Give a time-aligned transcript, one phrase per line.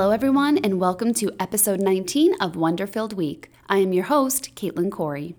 [0.00, 3.50] Hello, everyone, and welcome to episode 19 of Wonderfilled Week.
[3.68, 5.34] I am your host, Caitlin Corey.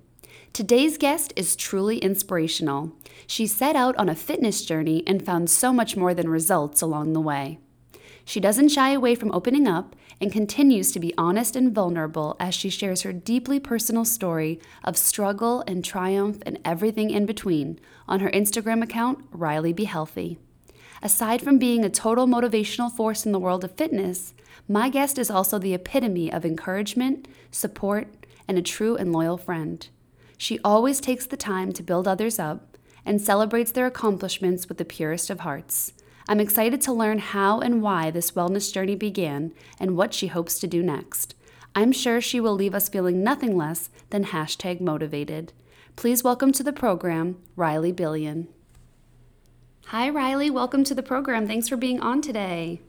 [0.54, 2.92] Today's guest is truly inspirational.
[3.26, 7.14] She set out on a fitness journey and found so much more than results along
[7.14, 7.58] the way.
[8.24, 12.54] She doesn't shy away from opening up and continues to be honest and vulnerable as
[12.54, 18.20] she shares her deeply personal story of struggle and triumph and everything in between on
[18.20, 20.38] her Instagram account, Riley Be Healthy.
[21.04, 24.36] Aside from being a total motivational force in the world of fitness,
[24.68, 28.08] my guest is also the epitome of encouragement, support,
[28.48, 29.88] and a true and loyal friend.
[30.38, 34.86] She always takes the time to build others up and celebrates their accomplishments with the
[34.86, 35.94] purest of hearts.
[36.28, 40.60] I'm excited to learn how and why this wellness journey began and what she hopes
[40.60, 41.36] to do next.
[41.76, 45.54] I'm sure she will leave us feeling nothing less than hashtag motivated.
[45.96, 48.48] Please welcome to the program, Riley Billion.
[49.88, 50.50] Hi, Riley.
[50.50, 51.48] Welcome to the program.
[51.48, 52.82] Thanks for being on today.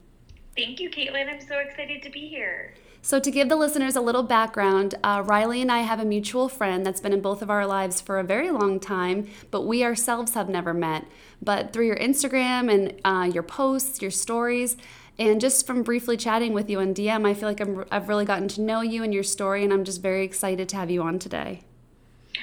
[0.57, 1.29] Thank you, Caitlin.
[1.29, 2.75] I'm so excited to be here.
[3.05, 6.49] So, to give the listeners a little background, uh, Riley and I have a mutual
[6.49, 9.83] friend that's been in both of our lives for a very long time, but we
[9.83, 11.07] ourselves have never met.
[11.41, 14.77] But through your Instagram and uh, your posts, your stories,
[15.19, 18.25] and just from briefly chatting with you on DM, I feel like i I've really
[18.25, 21.03] gotten to know you and your story, and I'm just very excited to have you
[21.03, 21.63] on today.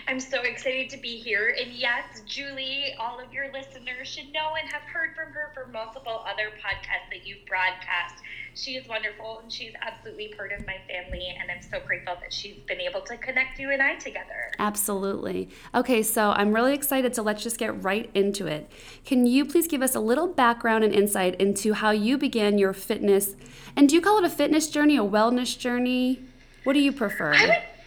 [0.09, 1.55] I'm so excited to be here.
[1.55, 5.67] And yes, Julie, all of your listeners should know and have heard from her for
[5.67, 8.15] multiple other podcasts that you've broadcast.
[8.55, 11.37] She is wonderful and she's absolutely part of my family.
[11.39, 14.51] And I'm so grateful that she's been able to connect you and I together.
[14.57, 15.49] Absolutely.
[15.75, 17.15] Okay, so I'm really excited.
[17.15, 18.67] So let's just get right into it.
[19.05, 22.73] Can you please give us a little background and insight into how you began your
[22.73, 23.35] fitness?
[23.75, 26.23] And do you call it a fitness journey, a wellness journey?
[26.63, 27.35] What do you prefer?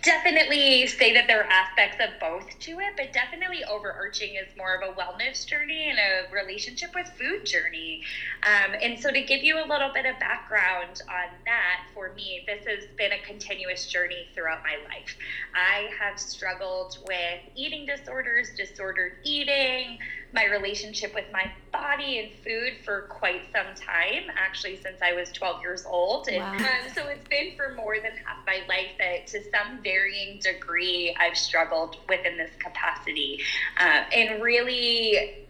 [0.03, 4.75] Definitely say that there are aspects of both to it, but definitely overarching is more
[4.75, 8.03] of a wellness journey and a relationship with food journey.
[8.43, 12.45] Um, and so, to give you a little bit of background on that, for me,
[12.47, 15.17] this has been a continuous journey throughout my life.
[15.55, 19.99] I have struggled with eating disorders, disordered eating,
[20.33, 25.33] my relationship with my body and food for quite some time, actually, since I was
[25.33, 26.29] 12 years old.
[26.29, 26.53] And wow.
[26.53, 31.17] um, so it's been for more than half my life that to some varying degree
[31.19, 33.41] I've struggled within this capacity.
[33.81, 35.47] Uh, and really,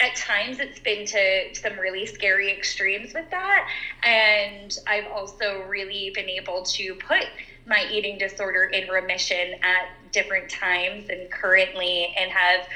[0.00, 3.68] at times it's been to some really scary extremes with that.
[4.02, 7.24] And I've also really been able to put
[7.66, 12.66] my eating disorder in remission at different times and currently and have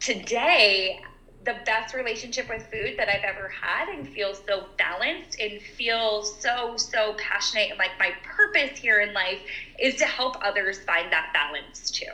[0.00, 1.00] today
[1.44, 6.22] the best relationship with food that I've ever had and feel so balanced and feel
[6.22, 7.70] so, so passionate.
[7.70, 9.40] And like my purpose here in life
[9.78, 12.12] is to help others find that balance too.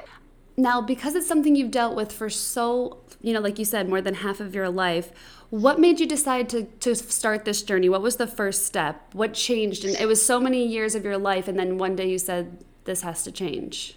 [0.57, 4.03] Now, because it's something you've dealt with for so, you know, like you said, more
[4.03, 5.11] than half of your life,
[5.51, 7.89] what made you decide to, to start this journey?
[7.89, 9.15] What was the first step?
[9.15, 9.85] What changed?
[9.85, 12.65] And it was so many years of your life, and then one day you said,
[12.85, 13.97] this has to change.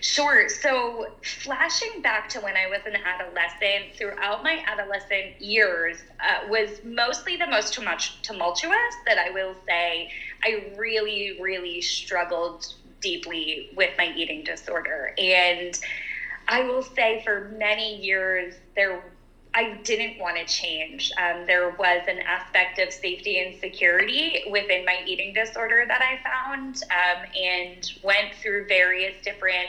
[0.00, 0.48] Sure.
[0.48, 6.80] So, flashing back to when I was an adolescent, throughout my adolescent years, uh, was
[6.84, 7.72] mostly the most
[8.22, 10.08] tumultuous that I will say.
[10.44, 12.66] I really, really struggled
[13.00, 15.12] deeply with my eating disorder.
[15.18, 15.78] And
[16.48, 19.02] I will say for many years, there
[19.54, 21.12] I didn't want to change.
[21.18, 26.18] Um, there was an aspect of safety and security within my eating disorder that I
[26.22, 29.68] found um, and went through various different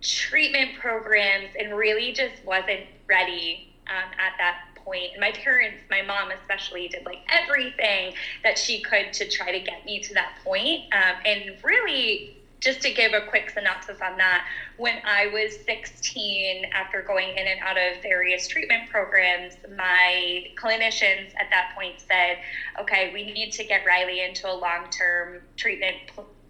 [0.00, 5.18] treatment programs and really just wasn't ready um, at that point.
[5.18, 8.14] My parents, my mom especially, did like everything
[8.44, 10.84] that she could to try to get me to that point.
[10.92, 14.46] Um, and really, just to give a quick synopsis on that,
[14.78, 21.34] when I was 16, after going in and out of various treatment programs, my clinicians
[21.36, 22.38] at that point said,
[22.80, 25.96] okay, we need to get Riley into a long term treatment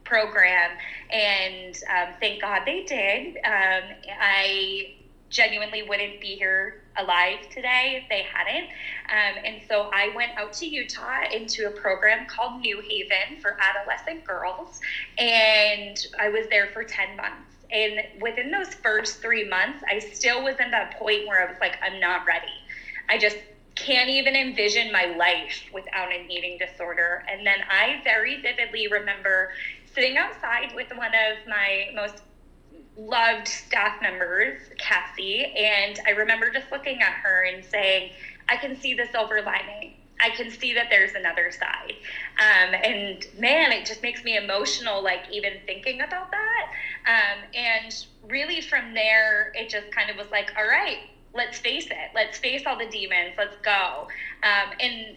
[0.04, 0.70] program.
[1.10, 3.36] And um, thank God they did.
[3.44, 4.94] Um, I
[5.30, 8.68] genuinely wouldn't be here alive today if they hadn't.
[9.10, 13.56] Um, and so I went out to Utah into a program called New Haven for
[13.60, 14.80] adolescent girls,
[15.16, 17.47] and I was there for 10 months.
[17.70, 21.60] And within those first three months, I still was in that point where I was
[21.60, 22.46] like, I'm not ready.
[23.08, 23.36] I just
[23.74, 27.22] can't even envision my life without an eating disorder.
[27.30, 29.50] And then I very vividly remember
[29.94, 32.22] sitting outside with one of my most
[32.96, 38.10] loved staff members, Cassie, and I remember just looking at her and saying,
[38.48, 39.94] I can see the silver lining.
[40.20, 41.94] I can see that there's another side.
[42.38, 46.66] Um, and man, it just makes me emotional, like even thinking about that.
[47.08, 50.98] Um, and really from there, it just kind of was like, all right,
[51.34, 52.10] let's face it.
[52.14, 53.34] Let's face all the demons.
[53.38, 54.08] Let's go.
[54.42, 55.16] Um, and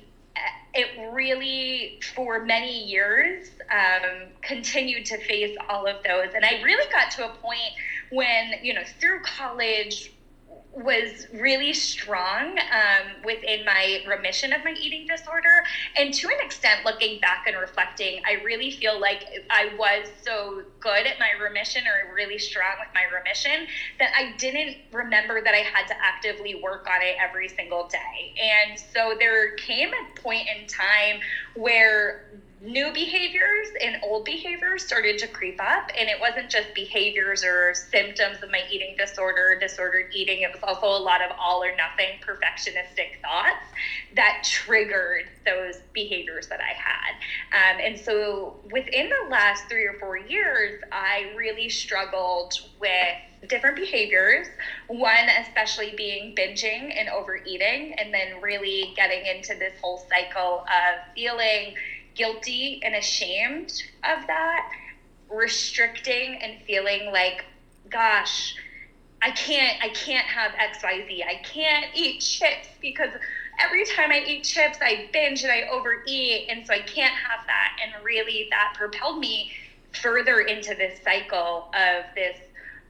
[0.73, 6.29] it really, for many years, um, continued to face all of those.
[6.33, 7.73] And I really got to a point
[8.09, 10.13] when, you know, through college,
[10.73, 15.63] was really strong um, within my remission of my eating disorder.
[15.97, 20.63] And to an extent, looking back and reflecting, I really feel like I was so
[20.79, 23.67] good at my remission or really strong with my remission
[23.99, 28.33] that I didn't remember that I had to actively work on it every single day.
[28.41, 31.19] And so there came a point in time
[31.55, 32.23] where
[32.61, 35.89] new behaviors and old behaviors started to creep up.
[35.97, 40.41] And it wasn't just behaviors or symptoms of my eating disorder disordered eating.
[40.41, 43.65] It was also a lot of all or nothing perfectionistic thoughts
[44.15, 47.73] that triggered those behaviors that i had.
[47.73, 53.75] Um, and so within the last three or four years i really struggled with different
[53.75, 54.47] behaviors.
[54.87, 61.15] One, especially being binging and overeating, and then really getting into this whole cycle of
[61.15, 61.73] feeling
[62.21, 64.69] guilty and ashamed of that,
[65.27, 67.43] restricting and feeling like,
[67.89, 68.53] gosh,
[69.23, 71.25] I can't I can't have XYZ.
[71.25, 73.09] I can't eat chips because
[73.59, 77.39] every time I eat chips I binge and I overeat and so I can't have
[77.47, 77.77] that.
[77.83, 79.51] And really that propelled me
[79.99, 82.37] further into this cycle of this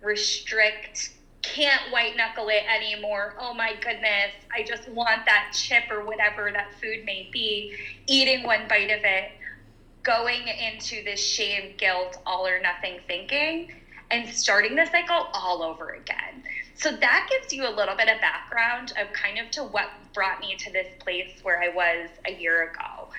[0.01, 1.12] restrict
[1.42, 3.36] can't white knuckle it anymore.
[3.40, 7.74] Oh my goodness, I just want that chip or whatever that food may be.
[8.08, 9.32] Eating one bite of it,
[10.04, 13.74] going into this shame, guilt, all or nothing thinking,
[14.12, 16.44] and starting the cycle all over again.
[16.76, 20.40] So that gives you a little bit of background of kind of to what brought
[20.42, 23.10] me to this place where I was a year ago.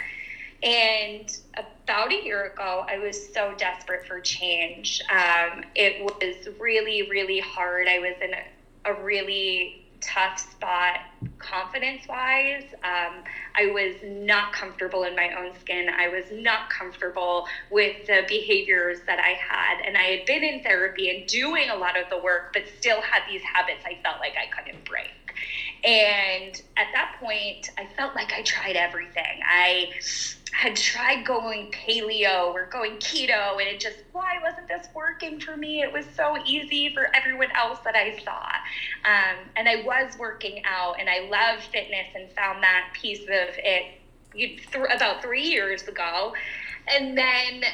[0.63, 1.37] And
[1.85, 5.03] about a year ago, I was so desperate for change.
[5.11, 7.89] Um, it was really, really hard.
[7.89, 10.99] I was in a, a really tough spot
[11.39, 12.65] confidence wise.
[12.83, 13.23] Um,
[13.55, 15.89] I was not comfortable in my own skin.
[15.89, 19.85] I was not comfortable with the behaviors that I had.
[19.87, 23.01] And I had been in therapy and doing a lot of the work, but still
[23.01, 25.11] had these habits I felt like I couldn't break.
[25.85, 29.41] And at that point, I felt like I tried everything.
[29.45, 29.91] I
[30.53, 35.57] had tried going paleo or going keto, and it just, why wasn't this working for
[35.57, 35.83] me?
[35.83, 38.47] It was so easy for everyone else that I saw.
[39.05, 43.29] Um, and I was working out, and I love fitness and found that piece of
[43.59, 43.87] it
[44.33, 44.61] th-
[44.95, 46.35] about three years ago.
[46.87, 47.65] And then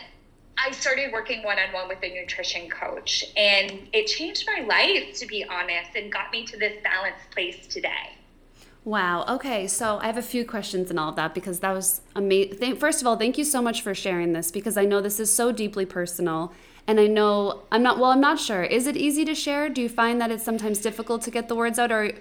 [0.56, 5.18] I started working one on one with a nutrition coach, and it changed my life,
[5.18, 8.17] to be honest, and got me to this balanced place today.
[8.88, 9.26] Wow.
[9.28, 9.66] Okay.
[9.66, 12.76] So I have a few questions and all of that because that was amazing.
[12.76, 15.30] First of all, thank you so much for sharing this because I know this is
[15.30, 16.54] so deeply personal.
[16.86, 18.62] And I know I'm not, well, I'm not sure.
[18.62, 19.68] Is it easy to share?
[19.68, 21.92] Do you find that it's sometimes difficult to get the words out?
[21.92, 22.12] Or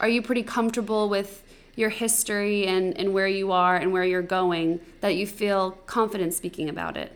[0.00, 1.44] are you pretty comfortable with
[1.76, 6.34] your history and, and where you are and where you're going that you feel confident
[6.34, 7.12] speaking about it?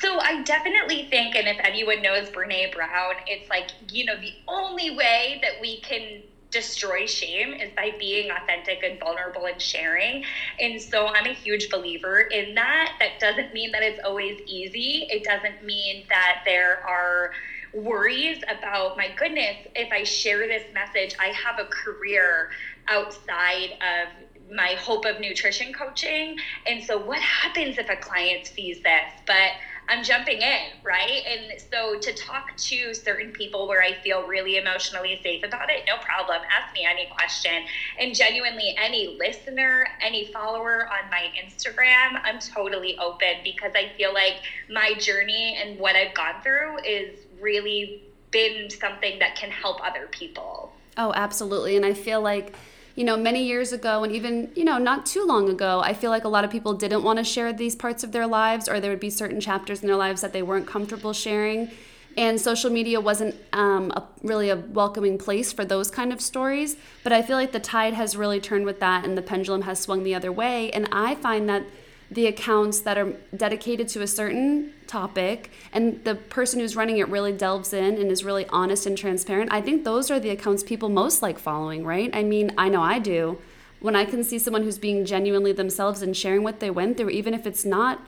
[0.00, 4.34] So I definitely think, and if anyone knows Brene Brown, it's like, you know, the
[4.48, 6.22] only way that we can
[6.54, 10.24] destroy shame is by being authentic and vulnerable and sharing.
[10.58, 12.94] And so I'm a huge believer in that.
[13.00, 15.06] That doesn't mean that it's always easy.
[15.10, 17.32] It doesn't mean that there are
[17.74, 22.50] worries about my goodness, if I share this message, I have a career
[22.86, 26.36] outside of my hope of nutrition coaching.
[26.66, 29.10] And so what happens if a client sees this?
[29.26, 29.52] But
[29.88, 31.22] I'm jumping in, right?
[31.26, 35.84] And so to talk to certain people where I feel really emotionally safe about it,
[35.86, 36.40] no problem.
[36.50, 37.64] Ask me any question.
[37.98, 44.14] And genuinely, any listener, any follower on my Instagram, I'm totally open because I feel
[44.14, 44.36] like
[44.70, 50.08] my journey and what I've gone through is really been something that can help other
[50.10, 50.72] people.
[50.96, 51.76] Oh, absolutely.
[51.76, 52.54] And I feel like
[52.94, 56.10] you know, many years ago and even, you know, not too long ago, I feel
[56.10, 58.78] like a lot of people didn't want to share these parts of their lives or
[58.78, 61.70] there would be certain chapters in their lives that they weren't comfortable sharing.
[62.16, 66.76] And social media wasn't um, a, really a welcoming place for those kind of stories.
[67.02, 69.80] But I feel like the tide has really turned with that and the pendulum has
[69.80, 70.70] swung the other way.
[70.70, 71.64] And I find that
[72.14, 77.08] the accounts that are dedicated to a certain topic and the person who's running it
[77.08, 80.62] really delves in and is really honest and transparent, I think those are the accounts
[80.62, 82.10] people most like following, right?
[82.14, 83.38] I mean, I know I do.
[83.80, 87.10] When I can see someone who's being genuinely themselves and sharing what they went through,
[87.10, 88.00] even if it's not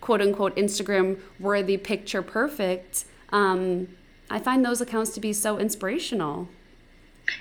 [0.00, 3.88] quote unquote Instagram worthy, picture perfect, um,
[4.30, 6.48] I find those accounts to be so inspirational.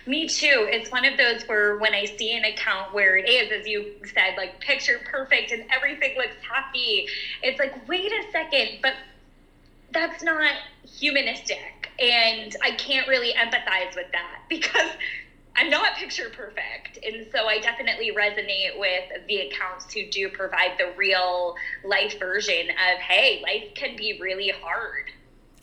[0.06, 0.68] Me too.
[0.70, 3.92] It's one of those where when I see an account where it is, as you
[4.14, 7.08] said, like picture perfect and everything looks happy,
[7.42, 8.94] it's like, wait a second, but
[9.92, 11.90] that's not humanistic.
[12.00, 14.92] And I can't really empathize with that because
[15.56, 17.00] I'm not picture perfect.
[17.04, 22.70] And so I definitely resonate with the accounts who do provide the real life version
[22.70, 25.12] of, hey, life can be really hard.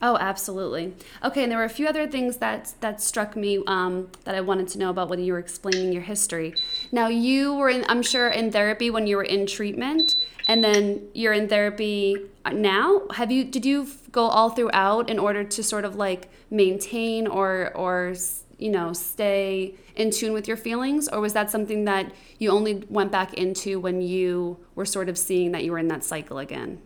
[0.04, 0.94] Oh, absolutely.
[1.22, 4.40] Okay, and there were a few other things that that struck me um, that I
[4.40, 6.54] wanted to know about when you were explaining your history.
[6.90, 10.16] Now, you were in, I'm sure, in therapy when you were in treatment,
[10.48, 12.16] and then you're in therapy
[12.52, 13.02] now.
[13.14, 13.44] Have you?
[13.44, 18.14] Did you go all throughout in order to sort of like maintain or or
[18.58, 22.82] you know stay in tune with your feelings, or was that something that you only
[22.88, 26.38] went back into when you were sort of seeing that you were in that cycle
[26.38, 26.80] again?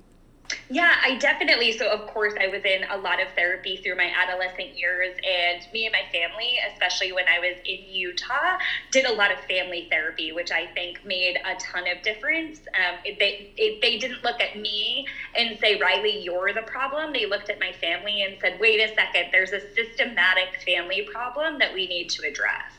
[0.68, 1.72] Yeah, I definitely.
[1.72, 5.66] So, of course, I was in a lot of therapy through my adolescent years, and
[5.72, 8.56] me and my family, especially when I was in Utah,
[8.90, 12.60] did a lot of family therapy, which I think made a ton of difference.
[12.74, 17.12] Um, if they it, they didn't look at me and say, "Riley, you're the problem."
[17.12, 21.58] They looked at my family and said, "Wait a second, there's a systematic family problem
[21.58, 22.72] that we need to address."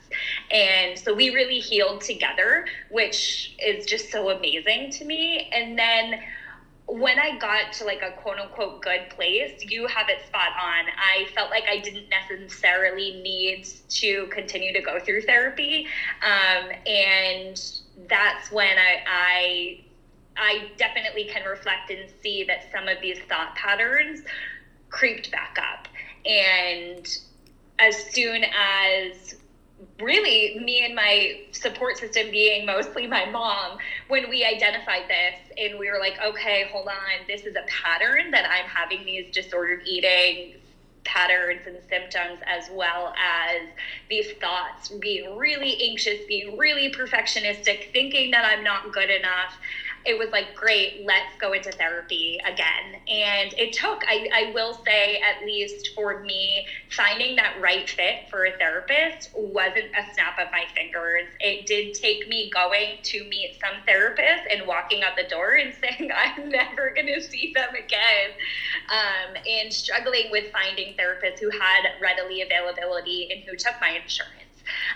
[0.52, 5.50] And so we really healed together, which is just so amazing to me.
[5.52, 6.16] And then
[6.88, 10.86] when I got to like a quote unquote good place, you have it spot on.
[10.98, 15.86] I felt like I didn't necessarily need to continue to go through therapy.
[16.22, 17.62] Um, and
[18.10, 19.80] that's when I, I,
[20.38, 24.22] I definitely can reflect and see that some of these thought patterns
[24.90, 25.90] creeped back up.
[26.26, 27.06] And
[27.80, 29.36] as soon as
[30.00, 35.78] really me and my support system being mostly my mom when we identified this and
[35.78, 39.82] we were like okay hold on this is a pattern that i'm having these disordered
[39.86, 40.54] eating
[41.04, 43.62] patterns and symptoms as well as
[44.10, 49.58] these thoughts being really anxious being really perfectionistic thinking that i'm not good enough
[50.08, 52.96] it was like, great, let's go into therapy again.
[53.10, 58.30] And it took, I, I will say, at least for me, finding that right fit
[58.30, 61.28] for a therapist wasn't a snap of my fingers.
[61.42, 65.74] It did take me going to meet some therapist and walking out the door and
[65.82, 68.32] saying, I'm never going to see them again.
[68.88, 74.47] Um, and struggling with finding therapists who had readily availability and who took my insurance.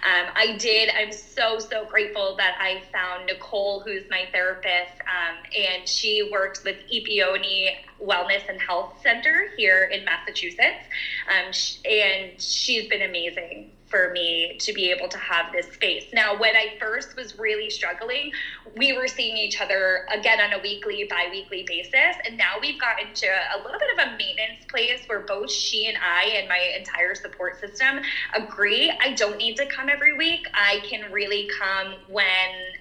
[0.04, 0.90] Um, I did.
[0.90, 6.64] I'm so, so grateful that I found Nicole, who's my therapist, um, and she works
[6.64, 10.86] with Epione Wellness and Health Center here in Massachusetts.
[11.28, 11.52] Um,
[11.86, 16.06] and she's been amazing for me to be able to have this space.
[16.14, 18.32] Now, when I first was really struggling,
[18.78, 22.16] we were seeing each other again on a weekly, bi weekly basis.
[22.26, 25.88] And now we've gotten to a little bit of a maintenance place where both she
[25.88, 28.00] and I and my entire support system
[28.34, 30.48] agree I don't need to come every week.
[30.54, 32.24] I can really come when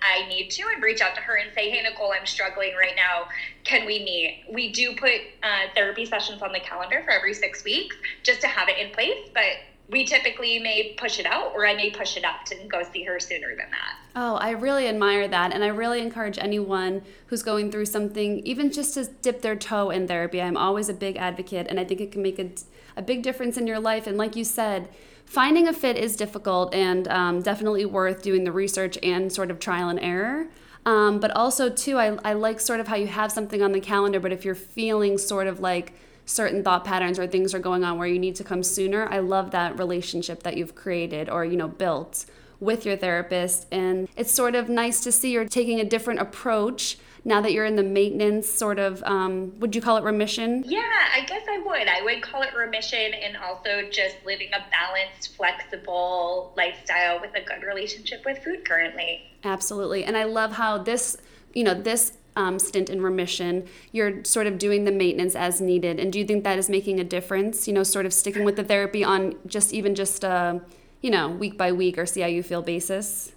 [0.02, 2.94] I need to and reach out to her and say, hey, Nicole, I'm struggling right
[2.94, 3.28] now.
[3.64, 4.44] Can we meet?
[4.50, 8.46] We do put uh, therapy sessions on the calendar for every six weeks just to
[8.46, 9.28] have it in place.
[9.34, 9.56] But
[9.90, 13.02] we typically may push it out or I may push it up to go see
[13.04, 13.96] her sooner than that.
[14.14, 15.52] Oh, I really admire that.
[15.52, 19.90] And I really encourage anyone who's going through something, even just to dip their toe
[19.90, 20.40] in therapy.
[20.40, 22.50] I'm always a big advocate, and I think it can make a,
[22.96, 24.06] a big difference in your life.
[24.06, 24.88] And like you said,
[25.24, 29.60] finding a fit is difficult and um, definitely worth doing the research and sort of
[29.60, 30.48] trial and error.
[30.86, 33.80] Um, but also, too, I, I like sort of how you have something on the
[33.80, 35.92] calendar, but if you're feeling sort of like,
[36.24, 39.06] certain thought patterns or things are going on where you need to come sooner.
[39.08, 42.26] I love that relationship that you've created or you know built
[42.60, 43.66] with your therapist.
[43.72, 47.64] And it's sort of nice to see you're taking a different approach now that you're
[47.64, 50.64] in the maintenance sort of um, would you call it remission?
[50.66, 50.80] Yeah
[51.14, 51.88] i guess i would.
[51.88, 57.42] I would call it remission and also just living a balanced flexible lifestyle with a
[57.42, 59.22] good relationship with food currently.
[59.44, 60.04] Absolutely.
[60.04, 61.16] And i love how this
[61.52, 65.98] you know this um, stint in remission, you're sort of doing the maintenance as needed.
[65.98, 67.66] And do you think that is making a difference?
[67.66, 70.60] You know, sort of sticking with the therapy on just even just a,
[71.00, 73.32] you know, week by week or see how you feel basis?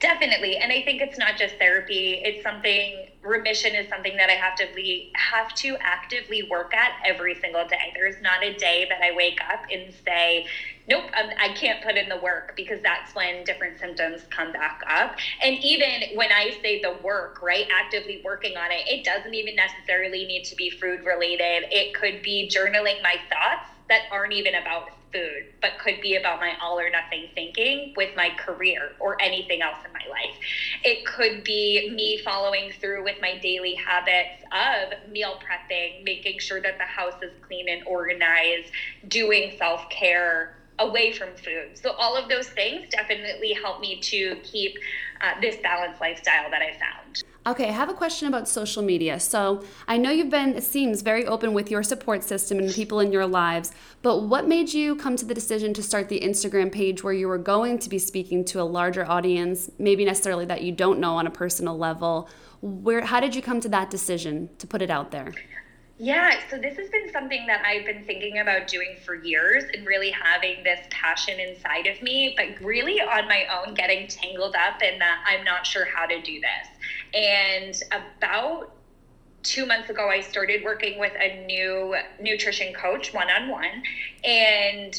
[0.00, 0.56] Definitely.
[0.56, 2.20] And I think it's not just therapy.
[2.24, 6.92] It's something remission is something that I have to be, have to actively work at
[7.04, 7.92] every single day.
[7.94, 10.46] There's not a day that I wake up and say,
[10.88, 14.80] nope, um, I can't put in the work because that's when different symptoms come back
[14.88, 15.16] up.
[15.42, 19.54] And even when I say the work, right, actively working on it, it doesn't even
[19.54, 21.68] necessarily need to be food related.
[21.70, 26.40] It could be journaling my thoughts that aren't even about food, but could be about
[26.40, 30.36] my all or nothing thinking with my career or anything else in my life.
[30.84, 36.60] It could be me following through with my daily habits of meal prepping, making sure
[36.60, 38.70] that the house is clean and organized,
[39.08, 41.70] doing self care away from food.
[41.74, 44.76] So all of those things definitely help me to keep
[45.20, 47.22] uh, this balanced lifestyle that I found.
[47.46, 49.18] Okay, I have a question about social media.
[49.18, 53.00] So I know you've been, it seems, very open with your support system and people
[53.00, 56.70] in your lives, but what made you come to the decision to start the Instagram
[56.70, 60.62] page where you were going to be speaking to a larger audience, maybe necessarily that
[60.62, 62.28] you don't know on a personal level?
[62.60, 65.32] Where, how did you come to that decision to put it out there?
[66.00, 69.84] Yeah, so this has been something that I've been thinking about doing for years and
[69.84, 74.80] really having this passion inside of me, but really on my own getting tangled up
[74.80, 76.68] in that I'm not sure how to do this.
[77.14, 78.70] And about
[79.42, 83.82] two months ago, I started working with a new nutrition coach one on one.
[84.22, 84.94] And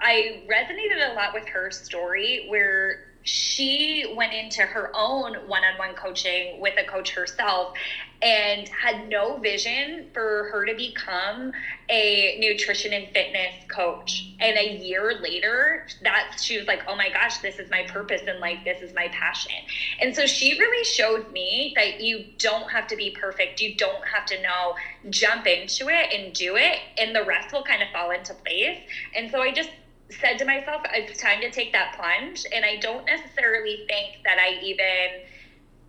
[0.00, 6.60] I resonated a lot with her story where she went into her own one-on-one coaching
[6.60, 7.76] with a coach herself
[8.22, 11.52] and had no vision for her to become
[11.88, 14.30] a nutrition and fitness coach.
[14.38, 18.22] And a year later that she was like oh my gosh this is my purpose
[18.28, 19.52] and like this is my passion.
[20.00, 23.60] And so she really showed me that you don't have to be perfect.
[23.60, 24.76] You don't have to know.
[25.10, 28.78] Jump into it and do it and the rest will kind of fall into place.
[29.16, 29.70] And so i just
[30.10, 32.46] said to myself, it's time to take that plunge.
[32.52, 35.26] And I don't necessarily think that I even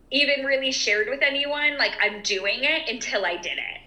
[0.10, 3.82] even really shared with anyone like I'm doing it until I did it.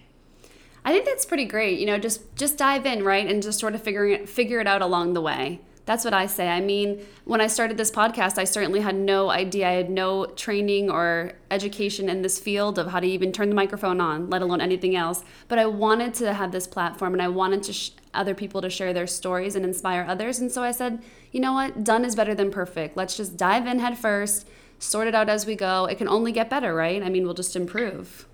[0.85, 1.79] I think that's pretty great.
[1.79, 3.27] You know, just just dive in, right?
[3.27, 5.61] And just sort of figuring it figure it out along the way.
[5.91, 6.47] That's what I say.
[6.47, 9.67] I mean, when I started this podcast, I certainly had no idea.
[9.67, 13.55] I had no training or education in this field of how to even turn the
[13.55, 15.25] microphone on, let alone anything else.
[15.49, 18.69] But I wanted to have this platform and I wanted to sh- other people to
[18.69, 20.39] share their stories and inspire others.
[20.39, 21.83] And so I said, you know what?
[21.83, 22.95] Done is better than perfect.
[22.95, 24.47] Let's just dive in head first,
[24.79, 25.87] sort it out as we go.
[25.87, 27.03] It can only get better, right?
[27.03, 28.29] I mean, we'll just improve.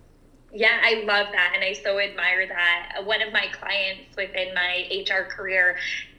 [0.54, 1.54] Yeah, I love that.
[1.56, 3.02] And I so admire that.
[3.04, 5.78] One of my clients within my HR career,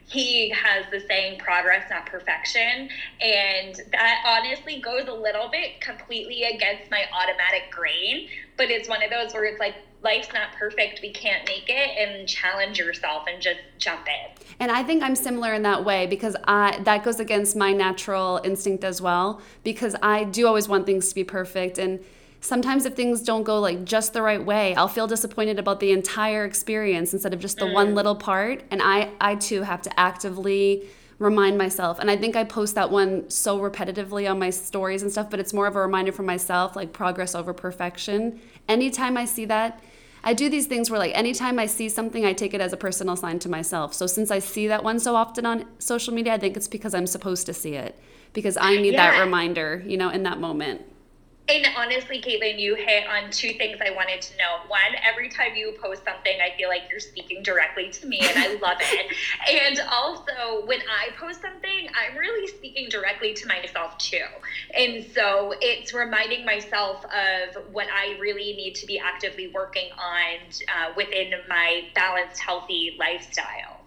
[0.09, 2.89] he has the saying progress not perfection.
[3.21, 8.27] And that honestly goes a little bit completely against my automatic grain
[8.59, 11.97] but it's one of those where it's like life's not perfect we can't make it
[11.97, 14.45] and challenge yourself and just jump in.
[14.59, 18.39] And i think i'm similar in that way because i that goes against my natural
[18.43, 21.79] instinct as well because i do always want things to be perfect.
[21.79, 22.03] And
[22.41, 25.91] sometimes if things don't go like just the right way i'll feel disappointed about the
[25.91, 27.73] entire experience instead of just the mm.
[27.73, 28.63] one little part.
[28.71, 31.99] And i i too have to actively remind myself.
[31.99, 35.39] And i think i post that one so repetitively on my stories and stuff but
[35.39, 38.39] it's more of a reminder for myself like progress over perfection.
[38.67, 39.83] Anytime i see that
[40.23, 42.77] i do these things where like anytime i see something i take it as a
[42.77, 43.93] personal sign to myself.
[43.93, 46.93] So since i see that one so often on social media i think it's because
[46.93, 47.99] i'm supposed to see it
[48.31, 49.11] because i need yeah.
[49.11, 50.81] that reminder you know in that moment
[51.49, 54.59] and honestly, Caitlin, you hit on two things I wanted to know.
[54.67, 58.37] One, every time you post something, I feel like you're speaking directly to me, and
[58.37, 59.11] I love it.
[59.49, 64.25] and also, when I post something, I'm really speaking directly to myself too.
[64.75, 70.37] And so it's reminding myself of what I really need to be actively working on
[70.67, 73.81] uh, within my balanced, healthy lifestyle.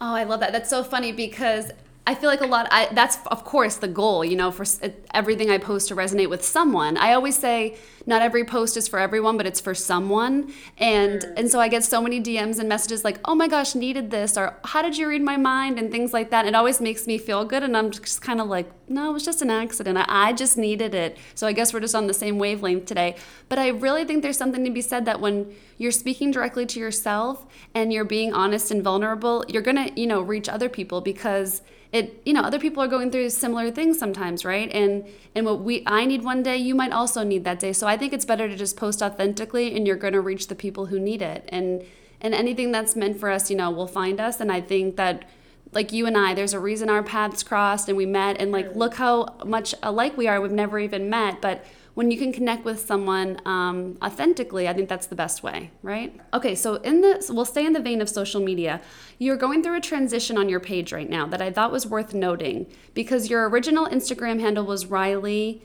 [0.00, 0.52] Oh, I love that.
[0.52, 1.70] That's so funny because
[2.08, 2.68] I feel like a lot.
[2.70, 4.64] I, that's of course the goal, you know, for
[5.12, 6.96] everything I post to resonate with someone.
[6.96, 10.52] I always say not every post is for everyone, but it's for someone.
[10.78, 11.34] And mm.
[11.36, 14.38] and so I get so many DMs and messages like, "Oh my gosh, needed this,"
[14.38, 16.46] or "How did you read my mind?" and things like that.
[16.46, 19.24] It always makes me feel good, and I'm just kind of like, "No, it was
[19.24, 19.98] just an accident.
[19.98, 23.16] I, I just needed it." So I guess we're just on the same wavelength today.
[23.48, 26.78] But I really think there's something to be said that when you're speaking directly to
[26.78, 31.62] yourself and you're being honest and vulnerable, you're gonna, you know, reach other people because
[31.96, 34.70] it you know other people are going through similar things sometimes right?
[34.72, 37.72] And and what we i need one day you might also need that day.
[37.72, 40.54] So i think it's better to just post authentically and you're going to reach the
[40.54, 41.48] people who need it.
[41.48, 41.84] And
[42.20, 44.40] and anything that's meant for us you know will find us.
[44.40, 45.24] And i think that
[45.72, 48.74] like you and I, there's a reason our paths crossed and we met, and like,
[48.74, 50.40] look how much alike we are.
[50.40, 51.64] We've never even met, but
[51.96, 56.14] when you can connect with someone um, authentically, I think that's the best way, right?
[56.34, 58.82] Okay, so in the we'll stay in the vein of social media.
[59.18, 62.12] You're going through a transition on your page right now that I thought was worth
[62.12, 65.62] noting because your original Instagram handle was RileyB.fit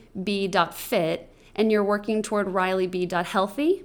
[1.54, 3.82] and you're working toward RileyB.healthy.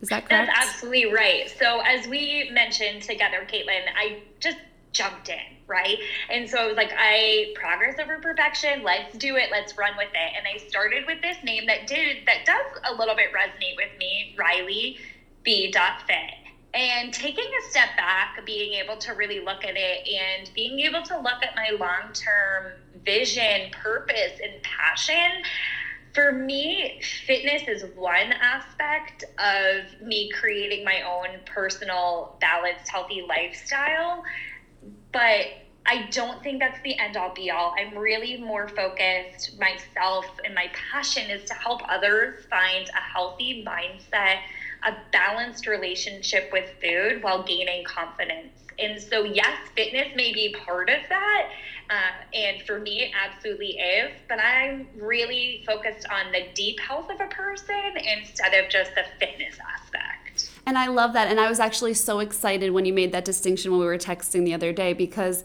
[0.00, 0.50] Is that correct?
[0.52, 1.48] That's absolutely right.
[1.56, 4.58] So as we mentioned together, Caitlin, I just
[4.90, 5.38] jumped in,
[5.70, 5.98] right?
[6.28, 8.82] And so I was like, I progress over perfection.
[8.82, 9.48] Let's do it.
[9.50, 10.32] Let's run with it.
[10.36, 13.96] And I started with this name that did that does a little bit resonate with
[13.98, 14.98] me, Riley
[15.44, 15.72] B.
[15.72, 16.34] Fit.
[16.72, 21.02] And taking a step back, being able to really look at it and being able
[21.02, 22.72] to look at my long term
[23.04, 25.42] vision, purpose, and passion.
[26.12, 34.24] For me, fitness is one aspect of me creating my own personal, balanced, healthy lifestyle
[35.12, 35.46] but
[35.86, 37.74] I don't think that's the end all be all.
[37.78, 43.64] I'm really more focused myself, and my passion is to help others find a healthy
[43.66, 44.40] mindset,
[44.84, 48.52] a balanced relationship with food while gaining confidence.
[48.78, 51.48] And so, yes, fitness may be part of that.
[51.90, 54.12] Uh, and for me, it absolutely is.
[54.28, 59.04] But I'm really focused on the deep health of a person instead of just the
[59.18, 60.49] fitness aspect.
[60.70, 61.26] And I love that.
[61.26, 64.44] And I was actually so excited when you made that distinction when we were texting
[64.44, 65.42] the other day because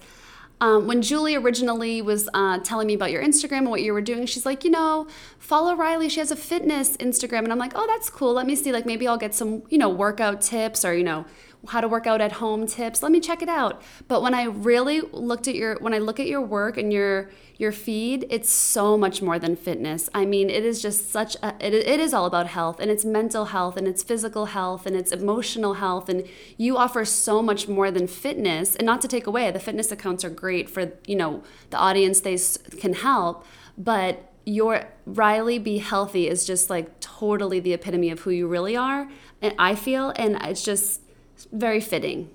[0.62, 4.02] um, when Julie originally was uh, telling me about your Instagram and what you were
[4.02, 5.08] doing, she's like, you know,
[5.40, 6.10] follow Riley.
[6.10, 7.40] She has a fitness Instagram.
[7.40, 8.34] And I'm like, oh, that's cool.
[8.34, 8.72] Let me see.
[8.72, 11.26] Like, maybe I'll get some, you know, workout tips or, you know,
[11.68, 13.04] how to work out at home tips.
[13.04, 13.82] Let me check it out.
[14.08, 17.30] But when I really looked at your when I look at your work and your
[17.58, 20.10] your feed, it's so much more than fitness.
[20.14, 23.06] I mean, it is just such a it, it is all about health and it's
[23.06, 27.68] mental health and it's physical health and it's emotional health and you offer so much
[27.68, 28.76] more than fitness.
[28.76, 32.20] And not to take away, the fitness accounts are great for, you know, the audience
[32.20, 32.38] they
[32.78, 33.46] can help,
[33.78, 38.76] but your Riley Be Healthy is just like totally the epitome of who you really
[38.76, 39.10] are.
[39.42, 41.02] And I feel, and it's just
[41.52, 42.30] very fitting.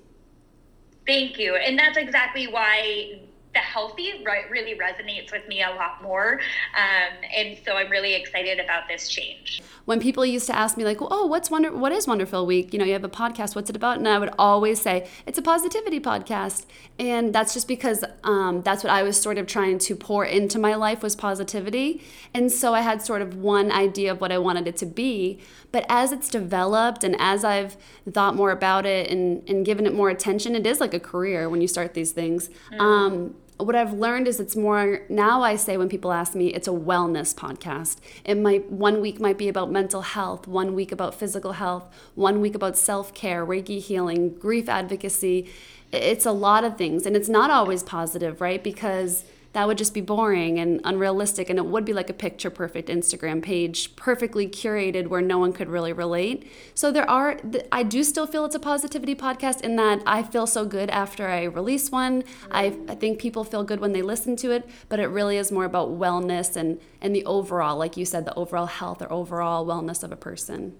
[1.07, 1.55] Thank you.
[1.55, 3.21] And that's exactly why
[3.53, 6.39] the healthy right, really resonates with me a lot more.
[6.75, 9.61] Um, and so I'm really excited about this change.
[9.91, 12.71] When people used to ask me like, oh, what's Wonder, what is Wonderful Week?
[12.71, 13.97] You know, you have a podcast, what's it about?
[13.97, 16.65] And I would always say, it's a positivity podcast.
[16.97, 20.59] And that's just because um, that's what I was sort of trying to pour into
[20.59, 22.01] my life was positivity.
[22.33, 25.41] And so I had sort of one idea of what I wanted it to be.
[25.73, 27.75] But as it's developed and as I've
[28.09, 31.49] thought more about it and, and given it more attention, it is like a career
[31.49, 32.49] when you start these things.
[32.71, 32.79] Mm.
[32.79, 36.67] Um, what I've learned is it's more now I say when people ask me it's
[36.67, 37.97] a wellness podcast.
[38.23, 42.41] It might one week might be about mental health, one week about physical health, one
[42.41, 45.49] week about self-care, Reiki healing, grief advocacy.
[45.91, 48.63] It's a lot of things and it's not always positive, right?
[48.63, 52.49] Because that would just be boring and unrealistic and it would be like a picture
[52.49, 56.49] perfect instagram page perfectly curated where no one could really relate.
[56.73, 57.37] So there are
[57.71, 61.27] i do still feel it's a positivity podcast in that i feel so good after
[61.27, 62.23] i release one.
[62.49, 65.51] I, I think people feel good when they listen to it but it really is
[65.51, 69.65] more about wellness and and the overall like you said the overall health or overall
[69.65, 70.75] wellness of a person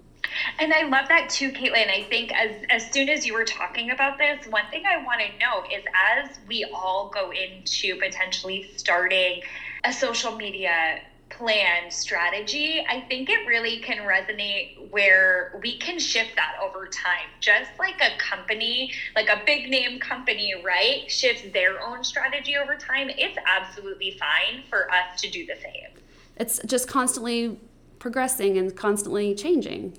[0.58, 1.88] and I love that too, Caitlin.
[1.88, 5.20] I think as as soon as you were talking about this, one thing I want
[5.20, 5.84] to know is
[6.18, 9.42] as we all go into potentially starting
[9.84, 16.36] a social media plan strategy, I think it really can resonate where we can shift
[16.36, 17.28] that over time.
[17.40, 22.76] Just like a company, like a big name company, right, shifts their own strategy over
[22.76, 25.98] time, it's absolutely fine for us to do the same.
[26.36, 27.58] It's just constantly
[27.98, 29.98] progressing and constantly changing.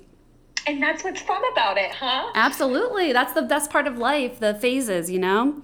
[0.66, 2.30] And that's what's fun about it, huh?
[2.34, 3.12] Absolutely.
[3.12, 5.62] That's the best part of life, the phases, you know?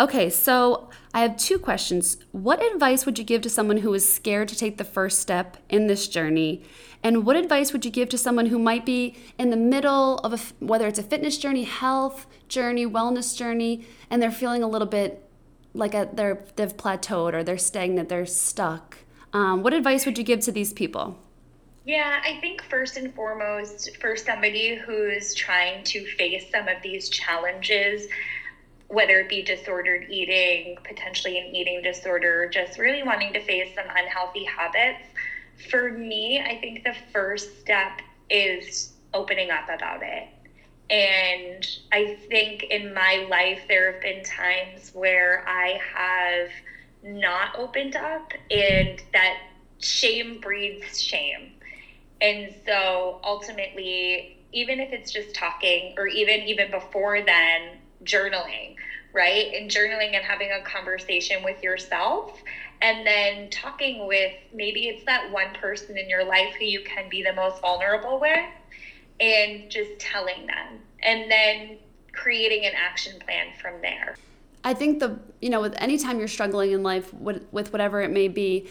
[0.00, 2.18] Okay, so I have two questions.
[2.30, 5.56] What advice would you give to someone who is scared to take the first step
[5.68, 6.62] in this journey?
[7.02, 10.32] And what advice would you give to someone who might be in the middle of
[10.32, 14.86] a, whether it's a fitness journey, health journey, wellness journey, and they're feeling a little
[14.86, 15.28] bit
[15.74, 18.98] like a, they're, they've plateaued or they're stagnant, they're stuck?
[19.32, 21.18] Um, what advice would you give to these people?
[21.88, 27.08] Yeah, I think first and foremost, for somebody who's trying to face some of these
[27.08, 28.06] challenges,
[28.88, 33.86] whether it be disordered eating, potentially an eating disorder, just really wanting to face some
[33.96, 35.02] unhealthy habits,
[35.70, 40.28] for me, I think the first step is opening up about it.
[40.90, 46.50] And I think in my life, there have been times where I have
[47.02, 49.36] not opened up, and that
[49.80, 51.54] shame breeds shame
[52.20, 58.76] and so ultimately, even if it's just talking or even even before then, journaling,
[59.12, 59.52] right?
[59.54, 62.42] And journaling and having a conversation with yourself
[62.80, 67.08] and then talking with maybe it's that one person in your life who you can
[67.08, 68.38] be the most vulnerable with
[69.20, 71.78] and just telling them and then
[72.12, 74.16] creating an action plan from there.
[74.64, 78.10] I think the you know with anytime you're struggling in life with, with whatever it
[78.10, 78.68] may be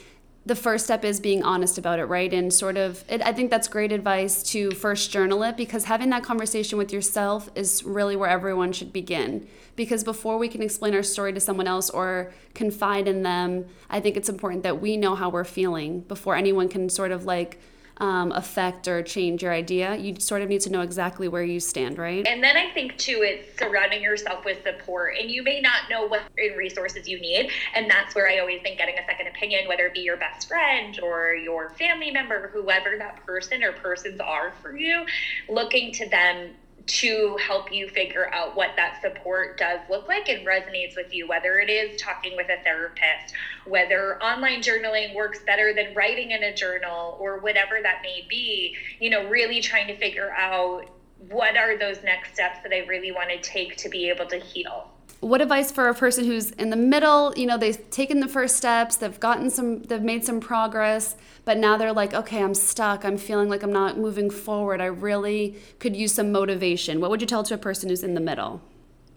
[0.48, 2.34] the first step is being honest about it, right?
[2.34, 6.10] And sort of, it, I think that's great advice to first journal it because having
[6.12, 9.46] that conversation with yourself is really where everyone should begin.
[9.76, 14.00] Because before we can explain our story to someone else or confide in them, I
[14.00, 17.60] think it's important that we know how we're feeling before anyone can sort of like,
[18.00, 19.96] um, affect or change your idea.
[19.96, 22.26] You sort of need to know exactly where you stand, right?
[22.28, 25.16] And then I think too, it's surrounding yourself with support.
[25.20, 26.22] And you may not know what
[26.56, 27.52] resources you need.
[27.74, 30.48] And that's where I always think getting a second opinion, whether it be your best
[30.48, 35.06] friend or your family member, whoever that person or persons are for you,
[35.50, 36.52] looking to them
[36.88, 41.28] to help you figure out what that support does look like and resonates with you,
[41.28, 43.34] whether it is talking with a therapist,
[43.66, 48.76] whether online journaling works better than writing in a journal, or whatever that may be,
[49.00, 50.86] you know, really trying to figure out
[51.30, 54.38] what are those next steps that I really want to take to be able to
[54.38, 54.88] heal
[55.20, 58.56] what advice for a person who's in the middle you know they've taken the first
[58.56, 63.04] steps they've gotten some they've made some progress but now they're like okay i'm stuck
[63.04, 67.22] i'm feeling like i'm not moving forward i really could use some motivation what would
[67.22, 68.62] you tell to a person who's in the middle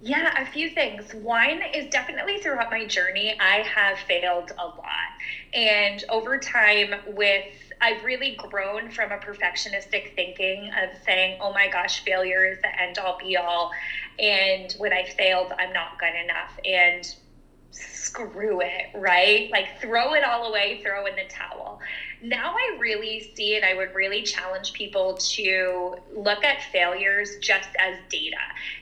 [0.03, 1.13] yeah, a few things.
[1.13, 4.79] One is definitely throughout my journey, I have failed a lot.
[5.53, 7.45] And over time, with
[7.81, 12.81] I've really grown from a perfectionistic thinking of saying, oh my gosh, failure is the
[12.81, 13.73] end all be all.
[14.19, 16.59] And when I failed, I'm not good enough.
[16.65, 17.15] And
[17.71, 19.51] screw it, right?
[19.51, 21.81] Like throw it all away, throw in the towel.
[22.23, 23.65] Now I really see it.
[23.65, 28.37] I would really challenge people to look at failures just as data,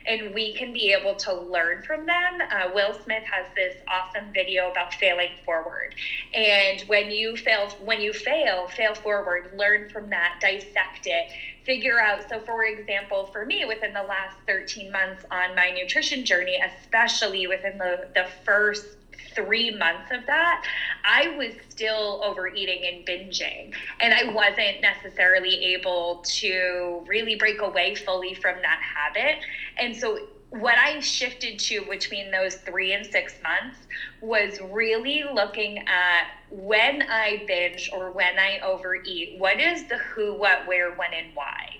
[0.07, 2.40] and we can be able to learn from them.
[2.51, 5.94] Uh, Will Smith has this awesome video about failing forward,
[6.35, 11.31] and when you fail, when you fail, fail forward, learn from that, dissect it,
[11.64, 12.29] figure out.
[12.29, 17.46] So, for example, for me, within the last 13 months on my nutrition journey, especially
[17.46, 18.98] within the, the first
[19.38, 20.64] three months of that,
[21.05, 23.74] I was still overeating and binging.
[24.01, 29.38] And I wasn't necessarily able to really break away fully from that habit.
[29.79, 30.18] And so
[30.51, 33.79] what I shifted to between those three and six months
[34.20, 40.35] was really looking at when I binge or when I overeat, what is the who,
[40.35, 41.78] what, where, when, and why?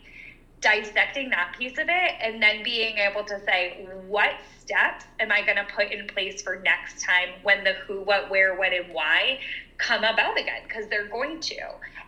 [0.61, 3.77] Dissecting that piece of it and then being able to say,
[4.09, 8.03] what steps am I going to put in place for next time when the who,
[8.03, 9.38] what, where, when, and why
[9.79, 10.62] come about again?
[10.67, 11.57] Because they're going to.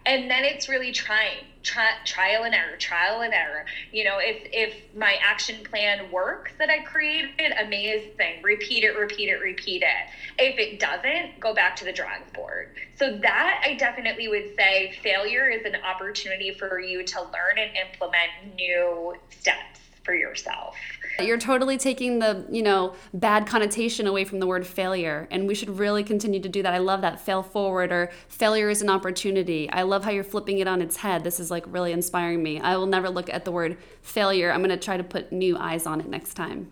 [0.07, 3.65] And then it's really trying, try, trial and error, trial and error.
[3.93, 8.43] You know, if if my action plan works that I created, amazing.
[8.43, 10.07] Repeat it, repeat it, repeat it.
[10.39, 12.71] If it doesn't, go back to the drawing board.
[12.97, 17.71] So that I definitely would say failure is an opportunity for you to learn and
[17.77, 20.77] implement new steps for yourself.
[21.19, 25.29] You're totally taking the, you know, bad connotation away from the word failure.
[25.31, 26.73] And we should really continue to do that.
[26.73, 29.69] I love that fail forward or failure is an opportunity.
[29.71, 31.25] I love how you're flipping it on its head.
[31.25, 32.61] This is like really inspiring me.
[32.61, 34.51] I will never look at the word failure.
[34.51, 36.71] I'm going to try to put new eyes on it next time.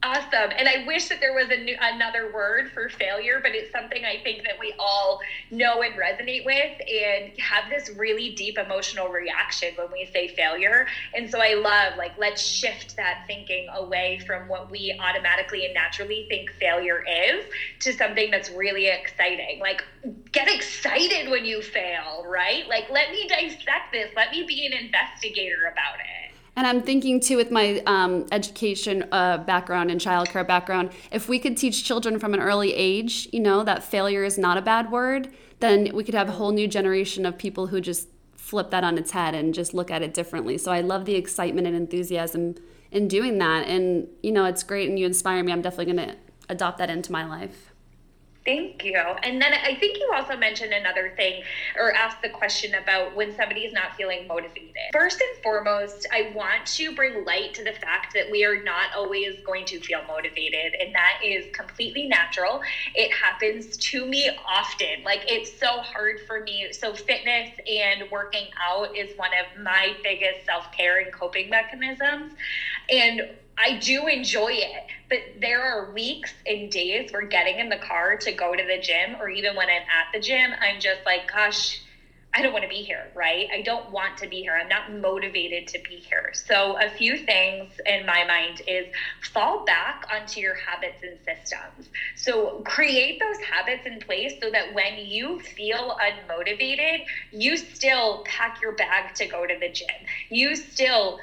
[0.00, 0.52] Awesome.
[0.56, 4.22] And I wish that there was new, another word for failure, but it's something I
[4.22, 5.18] think that we all
[5.50, 10.86] know and resonate with and have this really deep emotional reaction when we say failure.
[11.16, 15.74] And so I love, like, let's shift that thinking away from what we automatically and
[15.74, 17.44] naturally think failure is
[17.80, 19.58] to something that's really exciting.
[19.58, 19.82] Like,
[20.30, 22.68] get excited when you fail, right?
[22.68, 26.27] Like, let me dissect this, let me be an investigator about it.
[26.58, 31.38] And I'm thinking too, with my um, education uh, background and childcare background, if we
[31.38, 34.90] could teach children from an early age, you know, that failure is not a bad
[34.90, 38.82] word, then we could have a whole new generation of people who just flip that
[38.82, 40.58] on its head and just look at it differently.
[40.58, 42.56] So I love the excitement and enthusiasm
[42.90, 43.68] in doing that.
[43.68, 45.52] And, you know, it's great and you inspire me.
[45.52, 46.16] I'm definitely going to
[46.48, 47.67] adopt that into my life.
[48.48, 48.96] Thank you.
[48.96, 51.42] And then I think you also mentioned another thing
[51.76, 54.72] or asked the question about when somebody is not feeling motivated.
[54.90, 58.94] First and foremost, I want to bring light to the fact that we are not
[58.96, 62.62] always going to feel motivated, and that is completely natural.
[62.94, 65.04] It happens to me often.
[65.04, 66.68] Like it's so hard for me.
[66.72, 72.32] So, fitness and working out is one of my biggest self care and coping mechanisms.
[72.88, 73.28] And
[73.58, 78.16] I do enjoy it, but there are weeks and days where getting in the car
[78.18, 81.30] to go to the gym, or even when I'm at the gym, I'm just like,
[81.32, 81.82] gosh,
[82.34, 83.48] I don't want to be here, right?
[83.52, 84.54] I don't want to be here.
[84.54, 86.30] I'm not motivated to be here.
[86.34, 88.86] So, a few things in my mind is
[89.32, 91.88] fall back onto your habits and systems.
[92.14, 96.98] So, create those habits in place so that when you feel unmotivated,
[97.32, 100.06] you still pack your bag to go to the gym.
[100.28, 101.18] You still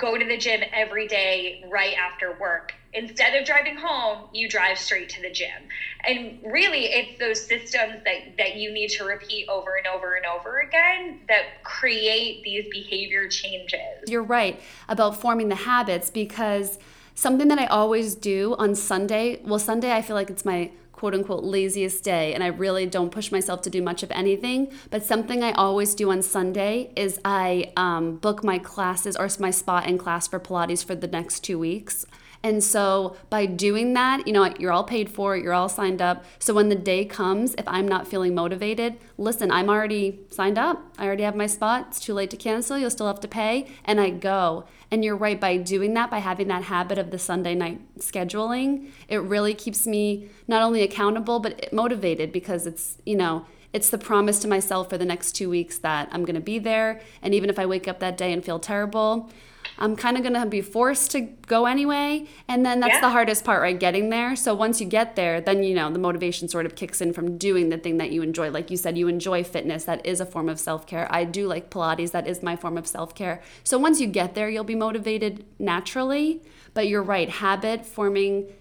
[0.00, 2.72] go to the gym every day right after work.
[2.92, 5.68] Instead of driving home, you drive straight to the gym.
[6.04, 10.26] And really, it's those systems that, that you need to repeat over and over and
[10.26, 14.08] over again that create these behavior changes.
[14.08, 16.78] You're right about forming the habits because
[17.14, 21.14] something that I always do on Sunday, well, Sunday, I feel like it's my quote
[21.14, 24.70] unquote laziest day and I really don't push myself to do much of anything.
[24.90, 29.50] But something I always do on Sunday is I um, book my classes or my
[29.50, 32.04] spot in class for Pilates for the next two weeks.
[32.42, 36.24] And so by doing that, you know, you're all paid for, you're all signed up.
[36.38, 40.82] So when the day comes, if I'm not feeling motivated, listen, I'm already signed up.
[40.98, 41.86] I already have my spot.
[41.88, 42.78] It's too late to cancel.
[42.78, 43.68] You'll still have to pay.
[43.84, 44.64] And I go.
[44.90, 48.90] And you're right, by doing that, by having that habit of the Sunday night scheduling,
[49.06, 53.98] it really keeps me not only accountable, but motivated because it's, you know, it's the
[53.98, 57.00] promise to myself for the next two weeks that I'm going to be there.
[57.22, 59.30] And even if I wake up that day and feel terrible,
[59.80, 62.26] I'm kind of going to be forced to go anyway.
[62.48, 63.00] And then that's yeah.
[63.00, 63.78] the hardest part, right?
[63.78, 64.36] Getting there.
[64.36, 67.38] So once you get there, then, you know, the motivation sort of kicks in from
[67.38, 68.50] doing the thing that you enjoy.
[68.50, 69.84] Like you said, you enjoy fitness.
[69.84, 71.08] That is a form of self care.
[71.10, 72.10] I do like Pilates.
[72.10, 73.40] That is my form of self care.
[73.64, 76.42] So once you get there, you'll be motivated naturally.
[76.74, 78.52] But you're right, habit forming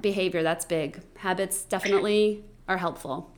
[0.00, 1.00] behavior, that's big.
[1.18, 3.35] Habits definitely are helpful.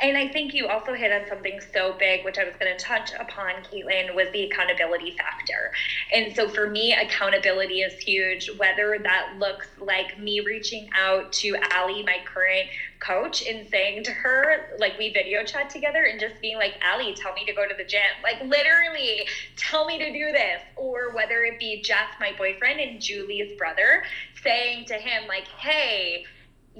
[0.00, 2.78] And I think you also hit on something so big, which I was going to
[2.82, 5.72] touch upon, Caitlin, was the accountability factor.
[6.14, 11.56] And so for me, accountability is huge, whether that looks like me reaching out to
[11.72, 12.68] Allie, my current
[13.00, 17.14] coach, and saying to her, like we video chat together and just being like, Allie,
[17.14, 18.00] tell me to go to the gym.
[18.22, 20.62] Like literally, tell me to do this.
[20.76, 24.04] Or whether it be Jeff, my boyfriend, and Julie's brother,
[24.44, 26.24] saying to him, like, hey,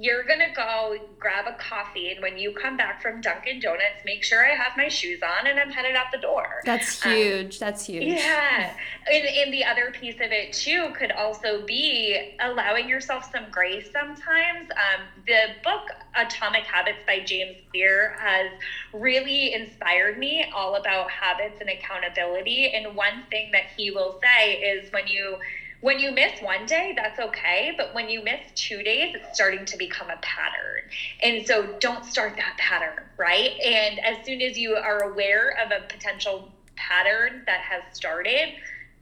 [0.01, 4.23] you're gonna go grab a coffee and when you come back from dunkin donuts make
[4.23, 6.61] sure i have my shoes on and i'm headed out the door.
[6.65, 7.55] That's um, huge.
[7.55, 8.05] Um, that's huge.
[8.05, 8.75] Yeah.
[9.11, 13.91] And, and the other piece of it too could also be allowing yourself some grace
[13.93, 14.71] sometimes.
[14.71, 18.51] Um, the book atomic habits by james clear has
[18.93, 22.73] really inspired me all about habits and accountability.
[22.73, 25.37] And one thing that he will say is when you
[25.81, 27.73] when you miss one day, that's okay.
[27.77, 30.83] But when you miss two days, it's starting to become a pattern.
[31.23, 33.59] And so don't start that pattern, right?
[33.61, 38.55] And as soon as you are aware of a potential pattern that has started,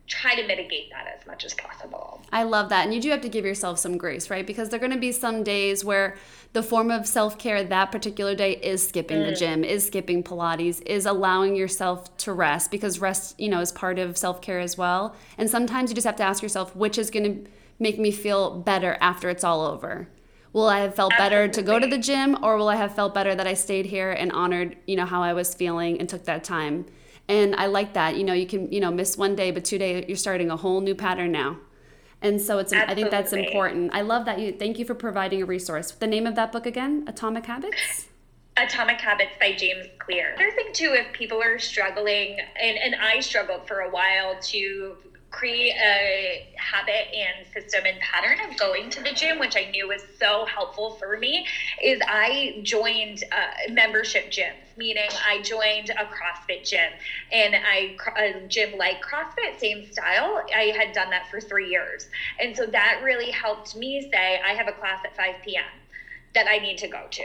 [0.07, 2.21] try to mitigate that as much as possible.
[2.33, 2.85] I love that.
[2.85, 4.47] And you do have to give yourself some grace, right?
[4.47, 6.17] Because there are going to be some days where
[6.57, 9.27] the form of self care that particular day is skipping mm.
[9.27, 13.73] the gym, is skipping Pilates, is allowing yourself to rest because rest, you know, is
[13.73, 15.15] part of self care as well.
[15.37, 18.59] And sometimes you just have to ask yourself, which is going to make me feel
[18.59, 20.09] better after it's all over?
[20.55, 21.37] Will I have felt Absolutely.
[21.37, 23.85] better to go to the gym or will I have felt better that I stayed
[23.85, 26.87] here and honored, you know, how I was feeling and took that time?
[27.29, 28.17] And I like that.
[28.17, 30.57] You know, you can, you know, miss one day, but two days you're starting a
[30.57, 31.59] whole new pattern now.
[32.27, 32.93] And so it's Absolutely.
[32.93, 33.95] I think that's important.
[33.95, 35.93] I love that you thank you for providing a resource.
[35.93, 37.05] The name of that book again?
[37.07, 38.09] Atomic Habits?
[38.57, 40.35] Atomic Habits by James Clear.
[40.35, 44.97] Another thing too, if people are struggling, and, and I struggled for a while to
[45.31, 49.89] create a habit and system and pattern of going to the gym, which I knew
[49.89, 51.45] was so helpful for me,
[51.83, 56.93] is I joined uh, membership gyms, meaning I joined a CrossFit gym.
[57.33, 60.41] And I a gym like CrossFit, same style.
[60.55, 62.09] I had done that for three years,
[62.39, 65.65] and so that really helped me say I have a class at 5 p.m
[66.37, 67.25] that I need to go to.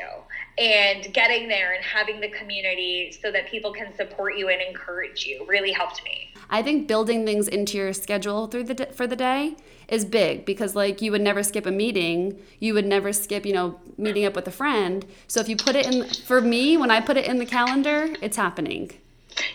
[0.57, 5.25] And getting there and having the community so that people can support you and encourage
[5.25, 6.33] you really helped me.
[6.49, 9.55] I think building things into your schedule through the for the day
[9.87, 13.53] is big because like you would never skip a meeting, you would never skip, you
[13.53, 15.05] know, meeting up with a friend.
[15.27, 18.09] So if you put it in for me, when I put it in the calendar,
[18.21, 18.91] it's happening.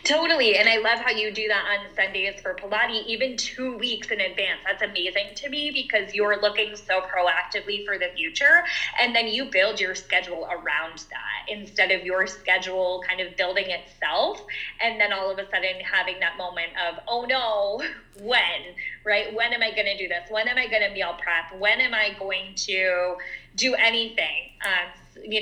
[0.05, 0.57] Totally.
[0.57, 4.21] And I love how you do that on Sundays for Pilates, even two weeks in
[4.21, 4.61] advance.
[4.65, 8.65] That's amazing to me because you're looking so proactively for the future.
[9.01, 13.71] And then you build your schedule around that instead of your schedule kind of building
[13.71, 14.43] itself.
[14.81, 17.83] And then all of a sudden having that moment of, oh no,
[18.23, 19.35] when, right?
[19.35, 20.31] When am I going to do this?
[20.31, 21.61] When am I going to meal prep?
[21.61, 23.17] When am I going to
[23.57, 24.53] do anything?
[24.65, 24.91] Um,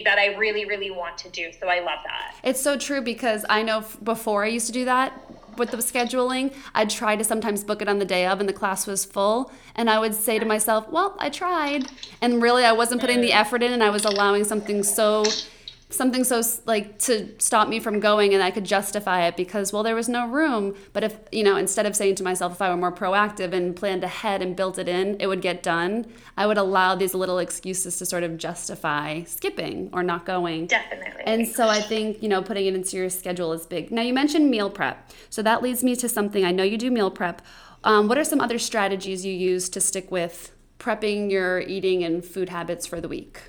[0.04, 1.50] that I really, really want to do.
[1.60, 2.36] So I love that.
[2.42, 5.12] It's so true because I know before I used to do that
[5.56, 8.52] with the scheduling, I'd try to sometimes book it on the day of and the
[8.52, 9.52] class was full.
[9.74, 11.88] And I would say to myself, well, I tried.
[12.20, 15.24] And really, I wasn't putting the effort in and I was allowing something so
[15.94, 19.82] something so like to stop me from going and I could justify it because well
[19.82, 20.74] there was no room.
[20.92, 23.74] But if you know instead of saying to myself if I were more proactive and
[23.74, 27.38] planned ahead and built it in it would get done I would allow these little
[27.38, 30.66] excuses to sort of justify skipping or not going.
[30.66, 31.22] Definitely.
[31.24, 33.90] And so I think you know putting it into your schedule is big.
[33.90, 35.10] Now you mentioned meal prep.
[35.30, 36.44] So that leads me to something.
[36.44, 37.42] I know you do meal prep.
[37.84, 42.24] Um, what are some other strategies you use to stick with prepping your eating and
[42.24, 43.40] food habits for the week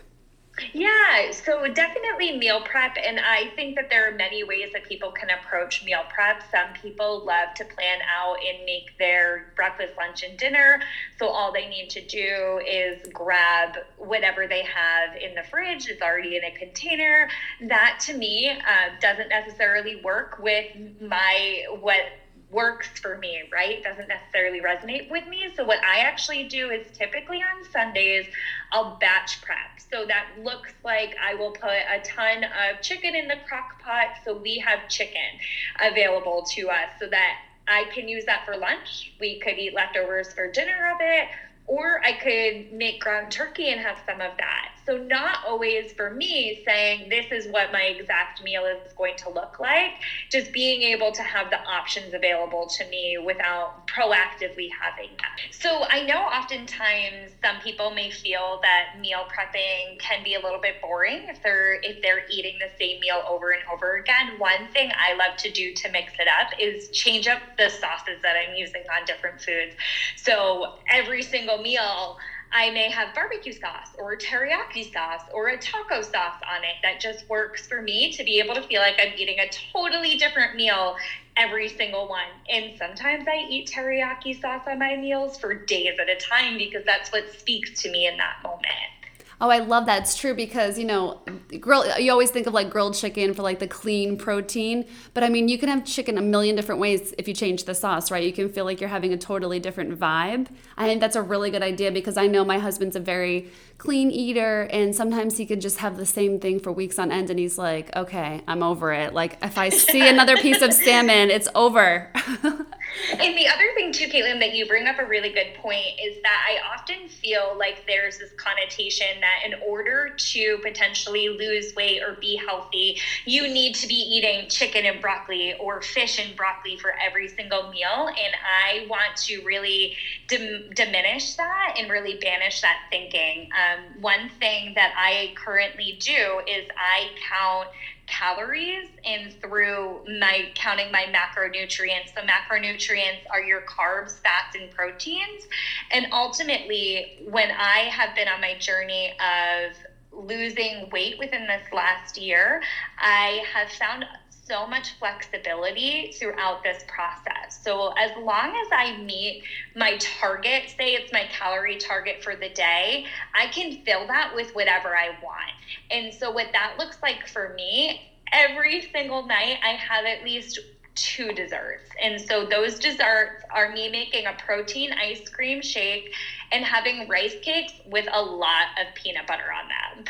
[0.74, 2.96] yeah, so definitely meal prep.
[3.04, 6.44] And I think that there are many ways that people can approach meal prep.
[6.50, 10.82] Some people love to plan out and make their breakfast, lunch, and dinner.
[11.20, 16.02] So all they need to do is grab whatever they have in the fridge, it's
[16.02, 17.28] already in a container.
[17.62, 20.66] That to me uh, doesn't necessarily work with
[21.02, 22.06] my what
[22.52, 23.82] works for me, right?
[23.84, 25.50] Doesn't necessarily resonate with me.
[25.56, 28.26] So what I actually do is typically on Sundays,
[28.72, 29.80] I'll batch prep.
[29.92, 34.08] So that looks like I will put a ton of chicken in the crock pot.
[34.24, 35.40] So we have chicken
[35.80, 39.14] available to us so that I can use that for lunch.
[39.20, 41.28] We could eat leftovers for dinner of it,
[41.68, 44.75] or I could make ground turkey and have some of that.
[44.86, 49.30] So, not always for me saying this is what my exact meal is going to
[49.30, 49.94] look like,
[50.30, 55.52] just being able to have the options available to me without proactively having that.
[55.52, 60.60] So, I know oftentimes some people may feel that meal prepping can be a little
[60.60, 64.38] bit boring if they're if they're eating the same meal over and over again.
[64.38, 68.20] One thing I love to do to mix it up is change up the sauces
[68.22, 69.76] that I'm using on different foods.
[70.16, 72.18] So, every single meal
[72.58, 77.02] I may have barbecue sauce or teriyaki sauce or a taco sauce on it that
[77.02, 80.56] just works for me to be able to feel like I'm eating a totally different
[80.56, 80.96] meal
[81.36, 82.30] every single one.
[82.48, 86.86] And sometimes I eat teriyaki sauce on my meals for days at a time because
[86.86, 88.95] that's what speaks to me in that moment.
[89.42, 90.04] Oh, I love that.
[90.04, 91.22] It's true because, you know,
[91.60, 95.30] grill you always think of like grilled chicken for like the clean protein, but I
[95.30, 98.24] mean, you can have chicken a million different ways if you change the sauce, right?
[98.24, 100.48] You can feel like you're having a totally different vibe.
[100.78, 103.50] I think that's a really good idea because I know my husband's a very
[103.86, 107.30] clean eater and sometimes he could just have the same thing for weeks on end
[107.30, 111.30] and he's like, "Okay, I'm over it." Like if I see another piece of salmon,
[111.30, 112.12] it's over.
[113.12, 116.22] And the other thing too, Caitlin, that you bring up a really good point is
[116.24, 122.02] that I often feel like there's this connotation that in order to potentially lose weight
[122.02, 126.78] or be healthy, you need to be eating chicken and broccoli or fish and broccoli
[126.78, 128.08] for every single meal.
[128.08, 129.96] And I want to really
[130.28, 133.50] dim- diminish that and really banish that thinking.
[133.52, 137.70] Um, Um, one thing that I currently do is I count
[138.08, 142.14] calories and through my counting my macronutrients.
[142.14, 145.48] The macronutrients are your carbs, fats, and proteins.
[145.92, 149.76] And ultimately, when I have been on my journey of
[150.12, 152.62] losing weight within this last year,
[152.98, 154.06] I have found
[154.46, 157.60] so much flexibility throughout this process.
[157.64, 159.44] So, as long as I meet
[159.76, 164.54] my target, say it's my calorie target for the day, I can fill that with
[164.56, 165.52] whatever I want.
[165.92, 170.60] And so, what that looks like for me, every single night, I have at least
[170.96, 171.90] two desserts.
[172.02, 176.14] And so those desserts are me making a protein ice cream shake
[176.52, 180.06] and having rice cakes with a lot of peanut butter on them.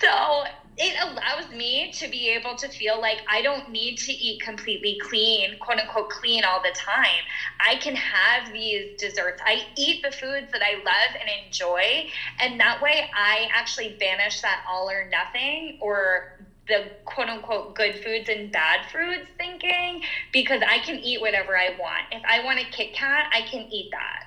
[0.00, 0.44] So
[0.78, 4.96] it allows me to be able to feel like I don't need to eat completely
[5.00, 7.24] clean, quote unquote, clean all the time.
[7.60, 9.40] I can have these desserts.
[9.44, 12.04] I eat the foods that I love and enjoy.
[12.38, 16.24] And that way I actually banish that all or nothing or
[16.68, 20.00] the quote unquote good foods and bad foods thinking
[20.32, 22.06] because I can eat whatever I want.
[22.10, 24.25] If I want a Kit Kat, I can eat that.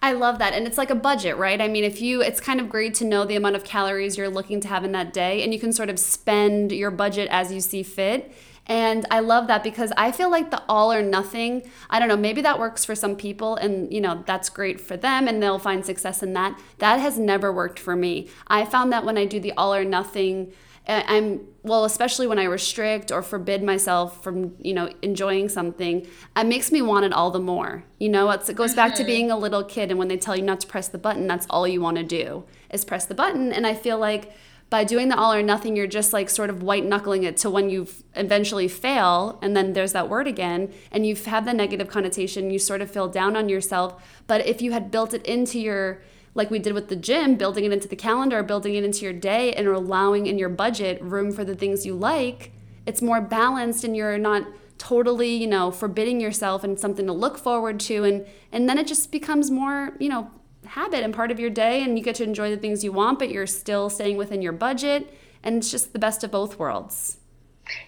[0.00, 0.52] I love that.
[0.52, 1.60] And it's like a budget, right?
[1.60, 4.28] I mean, if you, it's kind of great to know the amount of calories you're
[4.28, 7.52] looking to have in that day, and you can sort of spend your budget as
[7.52, 8.32] you see fit.
[8.68, 12.16] And I love that because I feel like the all or nothing, I don't know,
[12.16, 15.58] maybe that works for some people and, you know, that's great for them and they'll
[15.58, 16.60] find success in that.
[16.78, 18.28] That has never worked for me.
[18.46, 20.52] I found that when I do the all or nothing,
[20.88, 26.46] I'm well, especially when I restrict or forbid myself from, you know, enjoying something, it
[26.46, 27.84] makes me want it all the more.
[27.98, 29.06] You know, it goes back to mm-hmm.
[29.06, 31.46] being a little kid, and when they tell you not to press the button, that's
[31.50, 33.52] all you want to do is press the button.
[33.52, 34.32] And I feel like
[34.70, 37.50] by doing the all or nothing, you're just like sort of white knuckling it to
[37.50, 41.88] when you eventually fail, and then there's that word again, and you've had the negative
[41.88, 42.50] connotation.
[42.50, 44.02] You sort of feel down on yourself.
[44.26, 46.02] But if you had built it into your
[46.34, 49.12] like we did with the gym, building it into the calendar, building it into your
[49.12, 52.52] day, and allowing in your budget room for the things you like,
[52.86, 54.46] it's more balanced and you're not
[54.78, 58.04] totally, you know, forbidding yourself and something to look forward to.
[58.04, 60.30] And, and then it just becomes more, you know,
[60.68, 63.18] habit and part of your day and you get to enjoy the things you want,
[63.18, 65.14] but you're still staying within your budget.
[65.42, 67.17] And it's just the best of both worlds.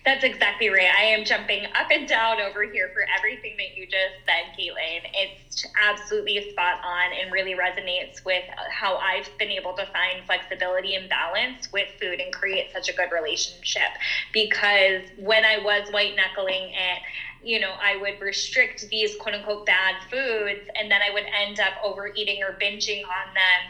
[0.04, 0.90] That's exactly right.
[0.96, 5.02] I am jumping up and down over here for everything that you just said, Caitlin.
[5.14, 10.94] It's absolutely spot on and really resonates with how I've been able to find flexibility
[10.94, 13.90] and balance with food and create such a good relationship.
[14.32, 17.02] Because when I was white knuckling it,
[17.42, 21.60] you know, I would restrict these quote unquote bad foods and then I would end
[21.60, 23.60] up overeating or binging on them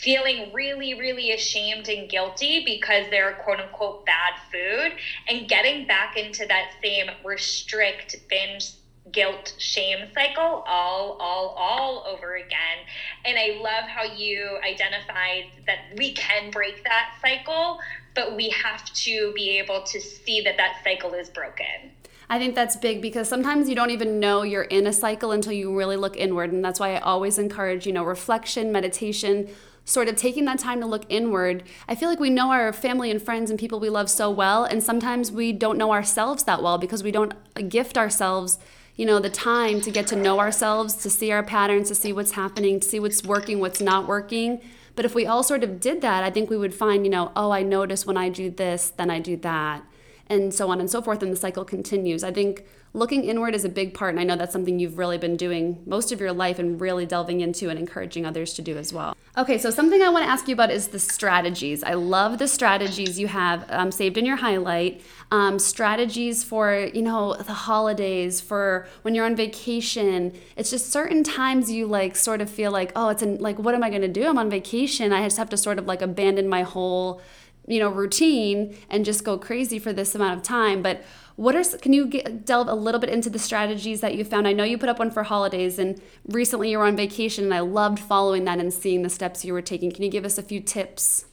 [0.00, 4.92] feeling really, really ashamed and guilty because they're quote unquote bad food
[5.28, 8.72] and getting back into that same restrict binge
[9.12, 12.78] guilt shame cycle all all all over again
[13.24, 17.78] and i love how you identified that we can break that cycle
[18.14, 21.90] but we have to be able to see that that cycle is broken
[22.30, 25.52] I think that's big because sometimes you don't even know you're in a cycle until
[25.52, 26.52] you really look inward.
[26.52, 29.48] And that's why I always encourage, you know, reflection, meditation,
[29.88, 31.62] sort of taking that time to look inward.
[31.88, 34.64] I feel like we know our family and friends and people we love so well.
[34.64, 37.32] And sometimes we don't know ourselves that well because we don't
[37.70, 38.58] gift ourselves,
[38.96, 42.12] you know, the time to get to know ourselves, to see our patterns, to see
[42.12, 44.60] what's happening, to see what's working, what's not working.
[44.94, 47.32] But if we all sort of did that, I think we would find, you know,
[47.34, 49.84] oh, I notice when I do this, then I do that
[50.28, 53.64] and so on and so forth and the cycle continues i think looking inward is
[53.64, 56.32] a big part and i know that's something you've really been doing most of your
[56.32, 59.16] life and really delving into and encouraging others to do as well.
[59.36, 61.82] Okay so something i want to ask you about is the strategies.
[61.82, 67.02] I love the strategies you have um, saved in your highlight um, strategies for you
[67.02, 70.32] know the holidays for when you're on vacation.
[70.56, 73.74] It's just certain times you like sort of feel like oh it's an, like what
[73.74, 74.26] am i going to do?
[74.26, 75.12] I'm on vacation.
[75.12, 77.20] I just have to sort of like abandon my whole
[77.66, 80.82] you know routine and just go crazy for this amount of time.
[80.82, 81.02] But
[81.38, 84.46] what are can you get, delve a little bit into the strategies that you found
[84.48, 87.54] i know you put up one for holidays and recently you were on vacation and
[87.54, 90.36] i loved following that and seeing the steps you were taking can you give us
[90.36, 91.24] a few tips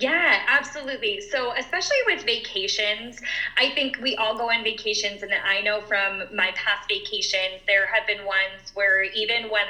[0.00, 1.20] yeah, absolutely.
[1.20, 3.20] So, especially with vacations,
[3.56, 7.86] I think we all go on vacations, and I know from my past vacations, there
[7.86, 9.62] have been ones where even when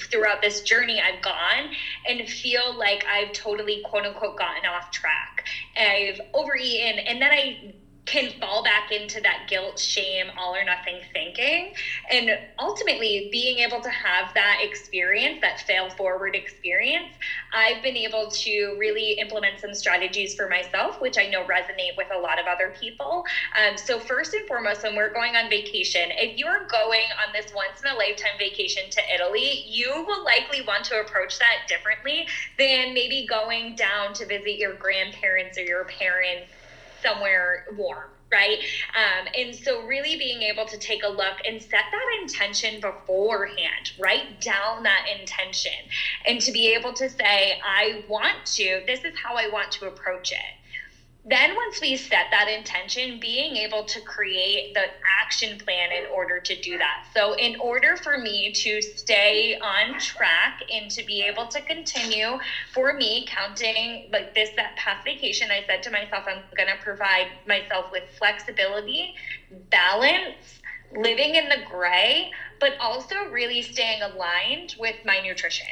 [0.00, 1.74] throughout this journey I've gone
[2.08, 5.44] and feel like I've totally quote unquote gotten off track.
[5.76, 7.74] I've overeaten and then I
[8.04, 11.72] can fall back into that guilt, shame, all or nothing thinking.
[12.10, 17.14] And ultimately, being able to have that experience, that fail forward experience,
[17.52, 22.08] I've been able to really implement some strategies for myself, which I know resonate with
[22.12, 23.24] a lot of other people.
[23.56, 27.52] Um, so, first and foremost, when we're going on vacation, if you're going on this
[27.54, 32.26] once in a lifetime vacation to Italy, you will likely want to approach that differently
[32.58, 36.52] than maybe going down to visit your grandparents or your parents
[37.02, 38.60] somewhere warm right?
[38.96, 43.92] Um, and so, really being able to take a look and set that intention beforehand,
[44.00, 45.72] write down that intention,
[46.26, 49.86] and to be able to say, I want to, this is how I want to
[49.86, 50.61] approach it
[51.24, 54.86] then once we set that intention being able to create the
[55.20, 57.04] action plan in order to do that.
[57.14, 62.38] So in order for me to stay on track and to be able to continue
[62.72, 66.76] for me counting like this that past vacation i said to myself i'm going to
[66.76, 69.12] provide myself with flexibility
[69.70, 70.60] balance
[70.94, 72.28] living in the gray,
[72.62, 75.66] but also really staying aligned with my nutrition.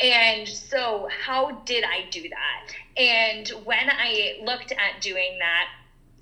[0.00, 2.74] And so, how did I do that?
[2.96, 5.66] And when I looked at doing that,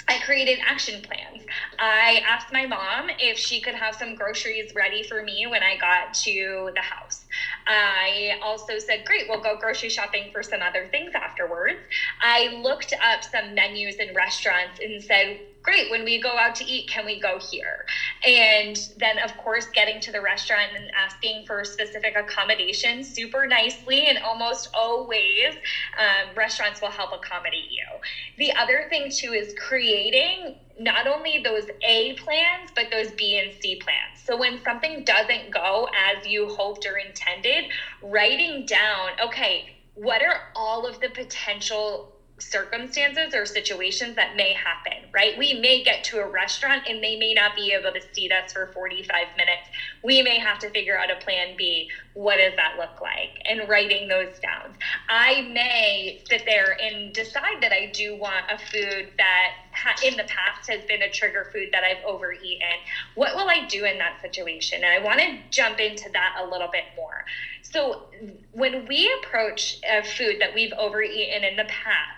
[0.08, 1.44] I created action plans.
[1.78, 5.76] I asked my mom if she could have some groceries ready for me when I
[5.76, 7.24] got to the house.
[7.66, 11.78] I also said, Great, we'll go grocery shopping for some other things afterwards.
[12.20, 16.64] I looked up some menus in restaurants and said, great when we go out to
[16.64, 17.84] eat can we go here?
[18.24, 24.06] And then of course getting to the restaurant and asking for specific accommodations super nicely
[24.08, 25.54] and almost always
[25.98, 27.84] um, restaurants will help accommodate you.
[28.36, 33.52] The other thing too is creating not only those a plans but those b and
[33.52, 34.22] c plans.
[34.24, 37.66] So when something doesn't go as you hoped or intended
[38.02, 42.06] writing down okay what are all of the potential
[42.40, 45.36] circumstances or situations that may happen, right?
[45.36, 48.52] We may get to a restaurant and they may not be able to seat us
[48.52, 49.68] for 45 minutes.
[50.02, 51.88] We may have to figure out a plan B.
[52.14, 53.40] What does that look like?
[53.44, 54.76] And writing those down.
[55.08, 59.52] I may sit there and decide that I do want a food that
[60.04, 62.66] in the past has been a trigger food that I've overeaten.
[63.14, 64.82] What will I do in that situation?
[64.82, 67.24] And I want to jump into that a little bit more.
[67.62, 68.02] So,
[68.52, 72.17] when we approach a food that we've overeaten in the past,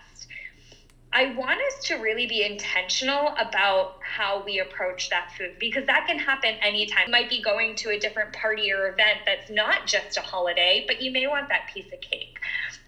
[1.13, 6.07] I want us to really be intentional about how we approach that food because that
[6.07, 7.07] can happen anytime.
[7.07, 10.85] You might be going to a different party or event that's not just a holiday,
[10.87, 12.39] but you may want that piece of cake.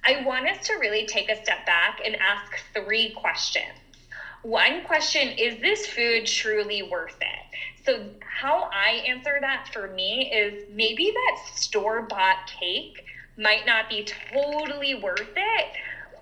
[0.04, 3.78] I want us to really take a step back and ask three questions.
[4.42, 7.84] One question is this food truly worth it?
[7.84, 13.04] So, how I answer that for me is maybe that store bought cake
[13.36, 15.66] might not be totally worth it.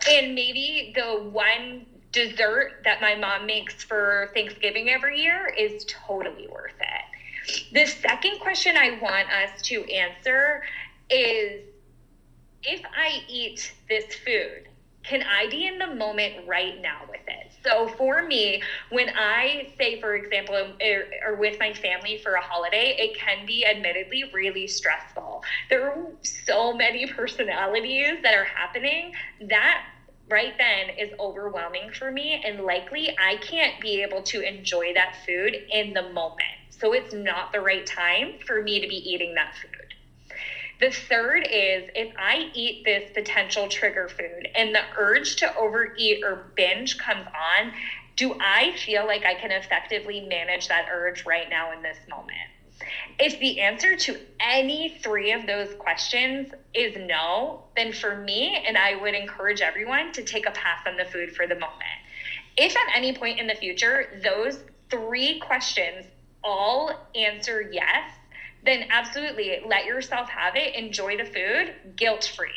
[0.09, 6.49] And maybe the one dessert that my mom makes for Thanksgiving every year is totally
[6.49, 7.73] worth it.
[7.73, 10.63] The second question I want us to answer
[11.09, 11.63] is
[12.63, 14.69] if I eat this food,
[15.03, 17.51] can I be in the moment right now with it?
[17.65, 22.35] So for me, when I say, for example, um, or, or, with my family for
[22.35, 25.43] a holiday, it can be admittedly really stressful.
[25.71, 29.83] There are so many personalities that are happening that
[30.31, 35.17] right then is overwhelming for me and likely I can't be able to enjoy that
[35.27, 36.59] food in the moment.
[36.71, 39.95] So it's not the right time for me to be eating that food.
[40.81, 46.21] The third is if I eat this potential trigger food and the urge to overeat
[46.25, 47.73] or binge comes on,
[48.17, 52.39] do I feel like I can effectively manage that urge right now in this moment?
[53.19, 58.79] If the answer to any three of those questions is no, then for me, and
[58.79, 62.01] I would encourage everyone to take a pass on the food for the moment.
[62.57, 64.59] If at any point in the future those
[64.91, 66.07] three questions
[66.43, 68.11] all answer yes,
[68.65, 70.75] then absolutely let yourself have it.
[70.75, 72.49] Enjoy the food guilt free.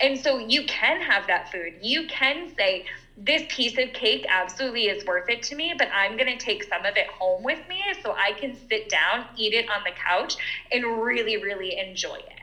[0.00, 1.74] And so you can have that food.
[1.82, 2.86] You can say,
[3.24, 6.64] this piece of cake absolutely is worth it to me, but I'm going to take
[6.64, 9.90] some of it home with me so I can sit down, eat it on the
[9.90, 10.36] couch,
[10.72, 12.40] and really, really enjoy it.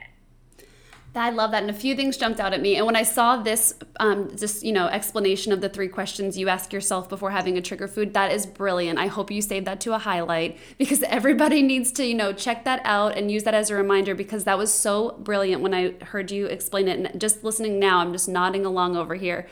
[1.14, 2.76] I love that, and a few things jumped out at me.
[2.76, 6.48] And when I saw this, um, just you know, explanation of the three questions you
[6.48, 8.98] ask yourself before having a trigger food, that is brilliant.
[8.98, 12.64] I hope you save that to a highlight because everybody needs to, you know, check
[12.64, 15.94] that out and use that as a reminder because that was so brilliant when I
[16.04, 17.00] heard you explain it.
[17.00, 19.48] And just listening now, I'm just nodding along over here.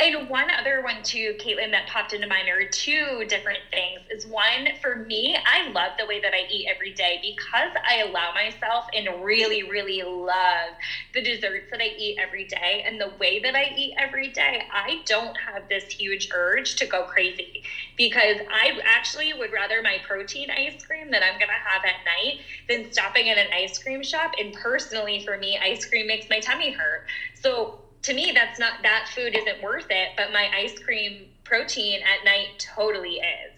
[0.00, 4.00] And one other one too, Caitlin, that popped into mind are two different things.
[4.10, 7.98] Is one for me, I love the way that I eat every day because I
[7.98, 10.74] allow myself and really, really love
[11.12, 14.62] the desserts that I eat every day and the way that I eat every day.
[14.70, 17.62] I don't have this huge urge to go crazy
[17.96, 22.38] because I actually would rather my protein ice cream that I'm gonna have at night
[22.68, 24.32] than stopping at an ice cream shop.
[24.38, 27.04] And personally, for me, ice cream makes my tummy hurt.
[27.34, 27.70] So
[28.02, 32.24] to me that's not that food isn't worth it but my ice cream protein at
[32.24, 33.52] night totally is.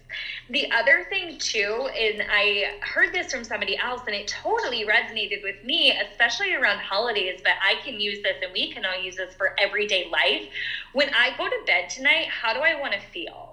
[0.48, 5.42] The other thing too and i heard this from somebody else and it totally resonated
[5.42, 9.16] with me especially around holidays but i can use this and we can all use
[9.16, 10.46] this for everyday life.
[10.92, 13.51] When i go to bed tonight how do i want to feel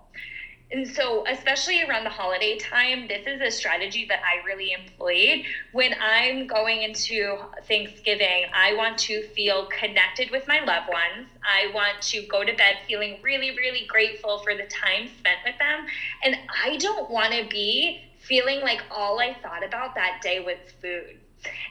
[0.72, 5.44] and so, especially around the holiday time, this is a strategy that I really employed.
[5.72, 11.28] When I'm going into Thanksgiving, I want to feel connected with my loved ones.
[11.44, 15.58] I want to go to bed feeling really, really grateful for the time spent with
[15.58, 15.88] them.
[16.24, 20.58] And I don't want to be feeling like all I thought about that day was
[20.82, 21.18] food.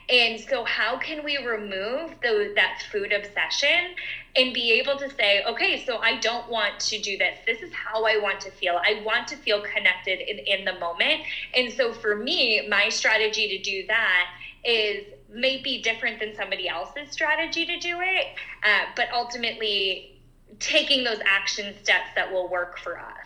[0.09, 3.95] And so, how can we remove those, that food obsession
[4.37, 7.39] and be able to say, okay, so I don't want to do this.
[7.47, 8.81] This is how I want to feel.
[8.83, 11.23] I want to feel connected in, in the moment.
[11.55, 14.31] And so, for me, my strategy to do that
[14.65, 18.27] is maybe different than somebody else's strategy to do it,
[18.65, 20.21] uh, but ultimately
[20.59, 23.18] taking those action steps that will work for us.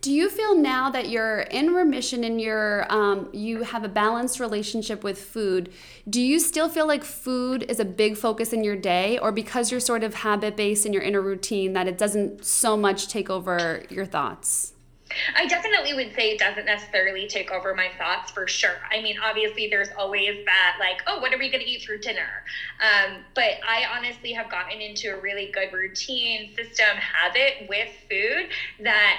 [0.00, 4.38] Do you feel now that you're in remission and you're um, you have a balanced
[4.38, 5.72] relationship with food?
[6.08, 9.72] Do you still feel like food is a big focus in your day, or because
[9.72, 13.28] you're sort of habit based in your inner routine that it doesn't so much take
[13.28, 14.74] over your thoughts?
[15.34, 18.76] I definitely would say it doesn't necessarily take over my thoughts for sure.
[18.92, 21.96] I mean, obviously, there's always that, like, oh, what are we going to eat for
[21.96, 22.44] dinner?
[22.80, 28.50] Um, but I honestly have gotten into a really good routine, system, habit with food
[28.84, 29.18] that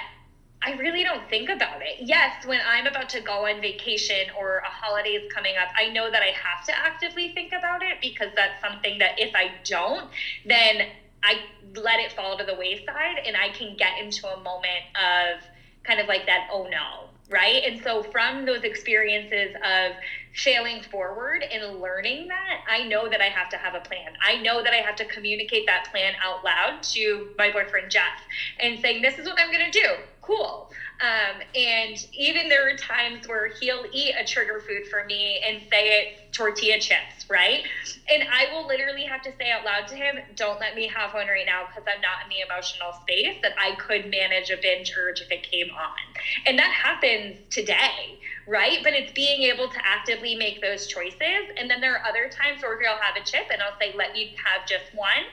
[0.62, 1.96] I really don't think about it.
[1.98, 5.88] Yes, when I'm about to go on vacation or a holiday is coming up, I
[5.88, 9.54] know that I have to actively think about it because that's something that if I
[9.64, 10.06] don't,
[10.44, 10.82] then
[11.22, 11.40] I
[11.76, 15.40] let it fall to the wayside and I can get into a moment of
[15.82, 17.62] kind of like that, oh no, right?
[17.64, 19.94] And so from those experiences of
[20.34, 24.12] failing forward and learning that, I know that I have to have a plan.
[24.22, 28.20] I know that I have to communicate that plan out loud to my boyfriend Jeff
[28.58, 29.96] and saying, this is what I'm going to do
[30.30, 30.70] cool.
[31.00, 35.60] Um, and even there are times where he'll eat a trigger food for me and
[35.70, 37.64] say it's tortilla chips, right?
[38.08, 41.14] And I will literally have to say out loud to him, don't let me have
[41.14, 44.56] one right now because I'm not in the emotional space that I could manage a
[44.56, 45.98] binge urge if it came on.
[46.46, 48.78] And that happens today, right?
[48.82, 51.50] But it's being able to actively make those choices.
[51.56, 54.12] And then there are other times where he'll have a chip and I'll say, let
[54.12, 55.24] me have just one.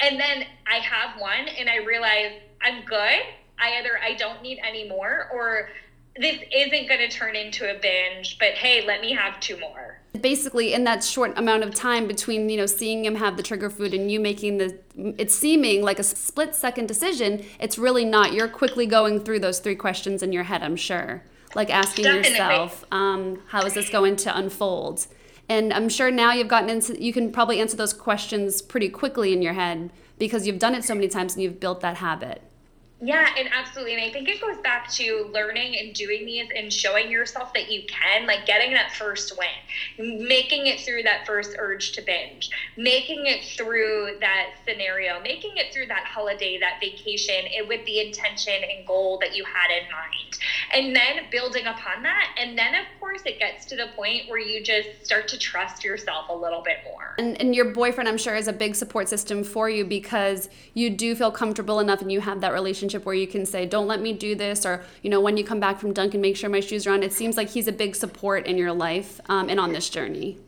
[0.00, 3.22] And then I have one and I realize I'm good
[3.62, 5.68] I either I don't need any more or
[6.16, 9.98] this isn't going to turn into a binge, but hey, let me have two more.
[10.20, 13.70] Basically, in that short amount of time between you know seeing him have the trigger
[13.70, 17.44] food and you making the, it's seeming like a split second decision.
[17.58, 18.34] It's really not.
[18.34, 20.62] You're quickly going through those three questions in your head.
[20.62, 21.22] I'm sure,
[21.54, 22.30] like asking Definitely.
[22.30, 25.06] yourself, um, how is this going to unfold?
[25.48, 29.32] And I'm sure now you've gotten into, you can probably answer those questions pretty quickly
[29.32, 32.42] in your head because you've done it so many times and you've built that habit.
[33.04, 33.94] Yeah, and absolutely.
[33.94, 37.68] And I think it goes back to learning and doing these and showing yourself that
[37.68, 42.50] you can, like getting that first win, making it through that first urge to binge,
[42.76, 47.98] making it through that scenario, making it through that holiday, that vacation it, with the
[47.98, 50.38] intention and goal that you had in mind.
[50.72, 52.36] And then building upon that.
[52.38, 55.82] And then, of course, it gets to the point where you just start to trust
[55.82, 57.16] yourself a little bit more.
[57.18, 60.88] And, and your boyfriend, I'm sure, is a big support system for you because you
[60.88, 63.86] do feel comfortable enough and you have that relationship relationship where you can say, don't
[63.86, 66.50] let me do this, or, you know, when you come back from Dunkin', make sure
[66.50, 67.02] my shoes are on.
[67.02, 70.38] It seems like he's a big support in your life um, and on this journey.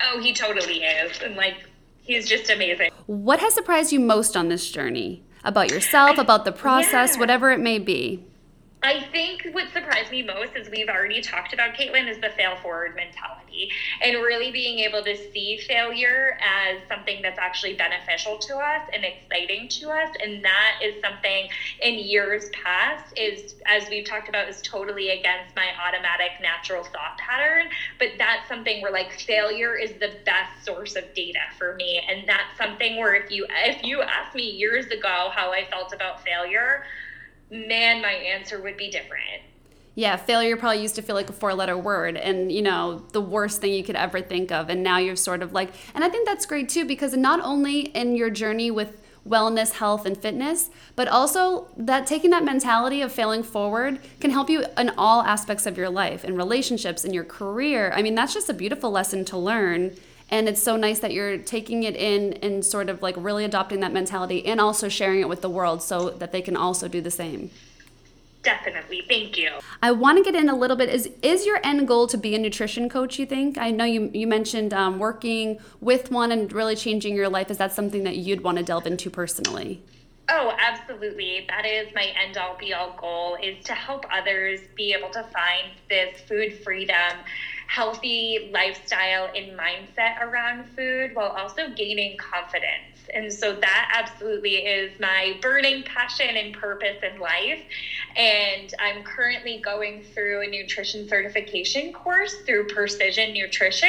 [0.00, 1.20] Oh, he totally is.
[1.22, 1.56] And like,
[2.02, 2.90] he's just amazing.
[3.06, 5.22] What has surprised you most on this journey?
[5.44, 7.20] About yourself, about the process, yeah.
[7.20, 8.24] whatever it may be.
[8.84, 12.56] I think what surprised me most, as we've already talked about, Caitlin, is the fail
[12.56, 13.70] forward mentality
[14.02, 19.02] and really being able to see failure as something that's actually beneficial to us and
[19.06, 20.10] exciting to us.
[20.22, 21.48] And that is something
[21.80, 27.16] in years past is, as we've talked about, is totally against my automatic natural thought
[27.16, 27.70] pattern.
[27.98, 32.02] But that's something where like failure is the best source of data for me.
[32.06, 35.94] And that's something where if you if you asked me years ago how I felt
[35.94, 36.82] about failure,
[37.54, 39.42] man, my answer would be different.
[39.94, 43.20] Yeah, failure probably used to feel like a four letter word and, you know, the
[43.20, 44.68] worst thing you could ever think of.
[44.68, 47.82] And now you're sort of like, and I think that's great too, because not only
[47.82, 53.12] in your journey with wellness, health, and fitness, but also that taking that mentality of
[53.12, 57.24] failing forward can help you in all aspects of your life, in relationships, in your
[57.24, 57.92] career.
[57.94, 59.96] I mean, that's just a beautiful lesson to learn.
[60.30, 63.80] And it's so nice that you're taking it in and sort of like really adopting
[63.80, 67.00] that mentality and also sharing it with the world so that they can also do
[67.00, 67.50] the same.
[68.44, 69.02] Definitely.
[69.08, 69.50] Thank you.
[69.82, 70.90] I want to get in a little bit.
[70.90, 73.56] Is is your end goal to be a nutrition coach, you think?
[73.56, 77.50] I know you, you mentioned um, working with one and really changing your life.
[77.50, 79.82] Is that something that you'd want to delve into personally?
[80.28, 81.46] Oh, absolutely.
[81.48, 85.22] That is my end all be all goal is to help others be able to
[85.22, 87.18] find this food freedom
[87.74, 93.08] healthy lifestyle and mindset around food while also gaining confidence.
[93.12, 97.60] And so that absolutely is my burning passion and purpose in life.
[98.14, 103.88] And I'm currently going through a nutrition certification course through Precision Nutrition.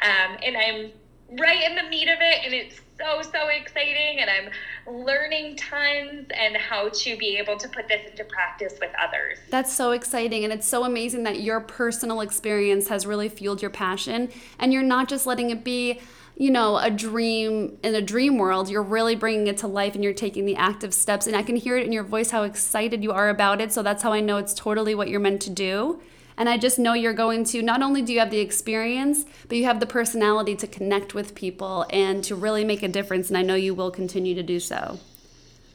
[0.00, 0.92] Um, and I'm
[1.38, 4.50] right in the meat of it and it's so so exciting and i'm
[4.92, 9.38] learning tons and how to be able to put this into practice with others.
[9.50, 13.70] That's so exciting and it's so amazing that your personal experience has really fueled your
[13.70, 16.00] passion and you're not just letting it be
[16.36, 20.04] you know a dream in a dream world you're really bringing it to life and
[20.04, 23.02] you're taking the active steps and i can hear it in your voice how excited
[23.02, 25.50] you are about it so that's how i know it's totally what you're meant to
[25.50, 26.00] do
[26.38, 29.58] and I just know you're going to not only do you have the experience, but
[29.58, 33.28] you have the personality to connect with people and to really make a difference.
[33.28, 35.00] And I know you will continue to do so.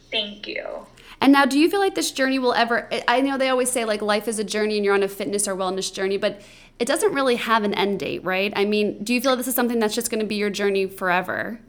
[0.09, 0.87] Thank you.
[1.19, 2.89] And now, do you feel like this journey will ever?
[3.07, 5.47] I know they always say like life is a journey and you're on a fitness
[5.47, 6.41] or wellness journey, but
[6.79, 8.51] it doesn't really have an end date, right?
[8.55, 10.85] I mean, do you feel this is something that's just going to be your journey
[10.87, 11.59] forever?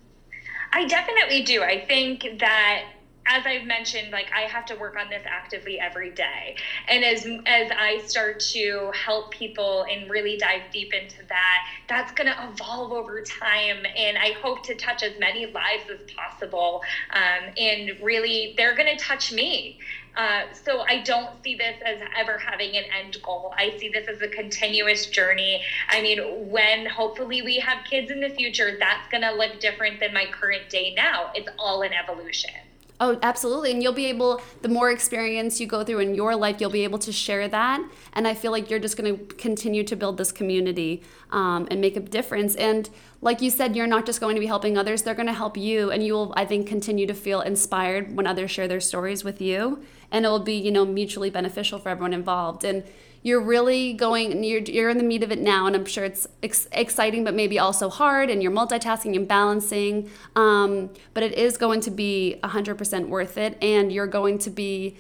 [0.73, 1.63] I definitely do.
[1.63, 2.85] I think that
[3.27, 6.57] as I've mentioned, like I have to work on this actively every day.
[6.89, 12.13] And as as I start to help people and really dive deep into that, that's
[12.13, 13.85] going to evolve over time.
[13.97, 16.83] And I hope to touch as many lives as possible.
[17.11, 19.79] Um, and really, they're going to touch me.
[20.17, 23.53] Uh, so I don't see this as ever having an end goal.
[23.57, 25.63] I see this as a continuous journey.
[25.89, 29.99] I mean, when hopefully we have kids in the future, that's going to look different
[29.99, 31.33] than my current day now.
[31.35, 32.53] It's all an evolution.
[33.01, 33.73] Oh, absolutely.
[33.73, 36.85] And you'll be able, the more experience you go through in your life, you'll be
[36.85, 37.85] able to share that.
[38.13, 41.81] And I feel like you're just going to continue to build this community um, and
[41.81, 42.55] make a difference.
[42.55, 42.89] And
[43.21, 45.57] like you said, you're not just going to be helping others, they're going to help
[45.57, 45.91] you.
[45.91, 49.41] And you will, I think, continue to feel inspired when others share their stories with
[49.41, 49.83] you.
[50.13, 52.65] And it will be, you know, mutually beneficial for everyone involved.
[52.65, 52.85] And
[53.25, 56.29] you're really going you're, you're in the meat of it now and i'm sure it's
[56.45, 61.57] ex- exciting but maybe also hard and you're multitasking and balancing um, but it is
[61.57, 64.97] going to be 100% worth it and you're going to be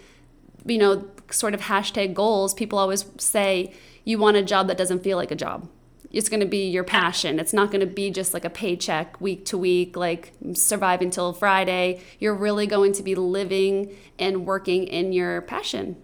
[0.66, 3.72] you know sort of hashtag goals people always say
[4.04, 5.68] you want a job that doesn't feel like a job
[6.10, 7.40] it's going to be your passion.
[7.40, 11.32] It's not going to be just like a paycheck week to week, like survive until
[11.32, 12.02] Friday.
[12.20, 15.96] You're really going to be living and working in your passion.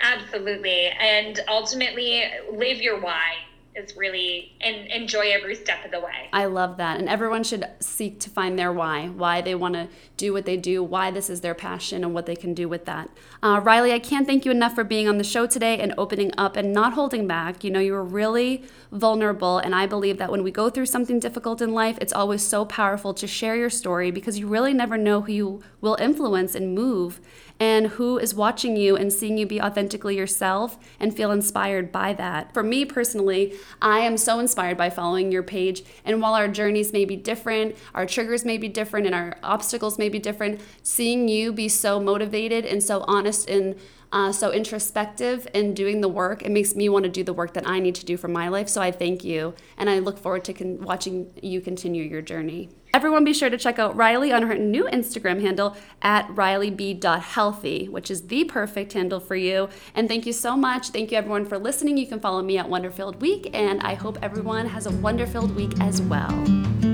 [0.00, 0.86] Absolutely.
[0.86, 3.34] And ultimately, live your why
[3.76, 6.28] is really and enjoy every step of the way.
[6.32, 6.98] I love that.
[6.98, 10.56] And everyone should seek to find their why, why they want to do what they
[10.56, 13.10] do, why this is their passion, and what they can do with that.
[13.42, 16.32] Uh, Riley, I can't thank you enough for being on the show today and opening
[16.38, 17.62] up and not holding back.
[17.62, 19.58] You know, you were really vulnerable.
[19.58, 22.64] And I believe that when we go through something difficult in life, it's always so
[22.64, 26.74] powerful to share your story because you really never know who you will influence and
[26.74, 27.20] move
[27.58, 32.12] and who is watching you and seeing you be authentically yourself and feel inspired by
[32.12, 32.52] that.
[32.52, 35.82] For me personally, I am so inspired by following your page.
[36.04, 39.98] And while our journeys may be different, our triggers may be different, and our obstacles
[39.98, 43.76] may be different, seeing you be so motivated and so honest and
[44.12, 47.54] uh, so introspective and doing the work, it makes me want to do the work
[47.54, 48.68] that I need to do for my life.
[48.68, 52.68] So I thank you, and I look forward to con- watching you continue your journey.
[52.94, 58.10] Everyone be sure to check out Riley on her new Instagram handle at rileyb.healthy, which
[58.10, 59.68] is the perfect handle for you.
[59.94, 60.88] And thank you so much.
[60.88, 61.98] Thank you everyone for listening.
[61.98, 65.78] You can follow me at Wonderfilled Week, and I hope everyone has a wonderfilled week
[65.80, 66.85] as well.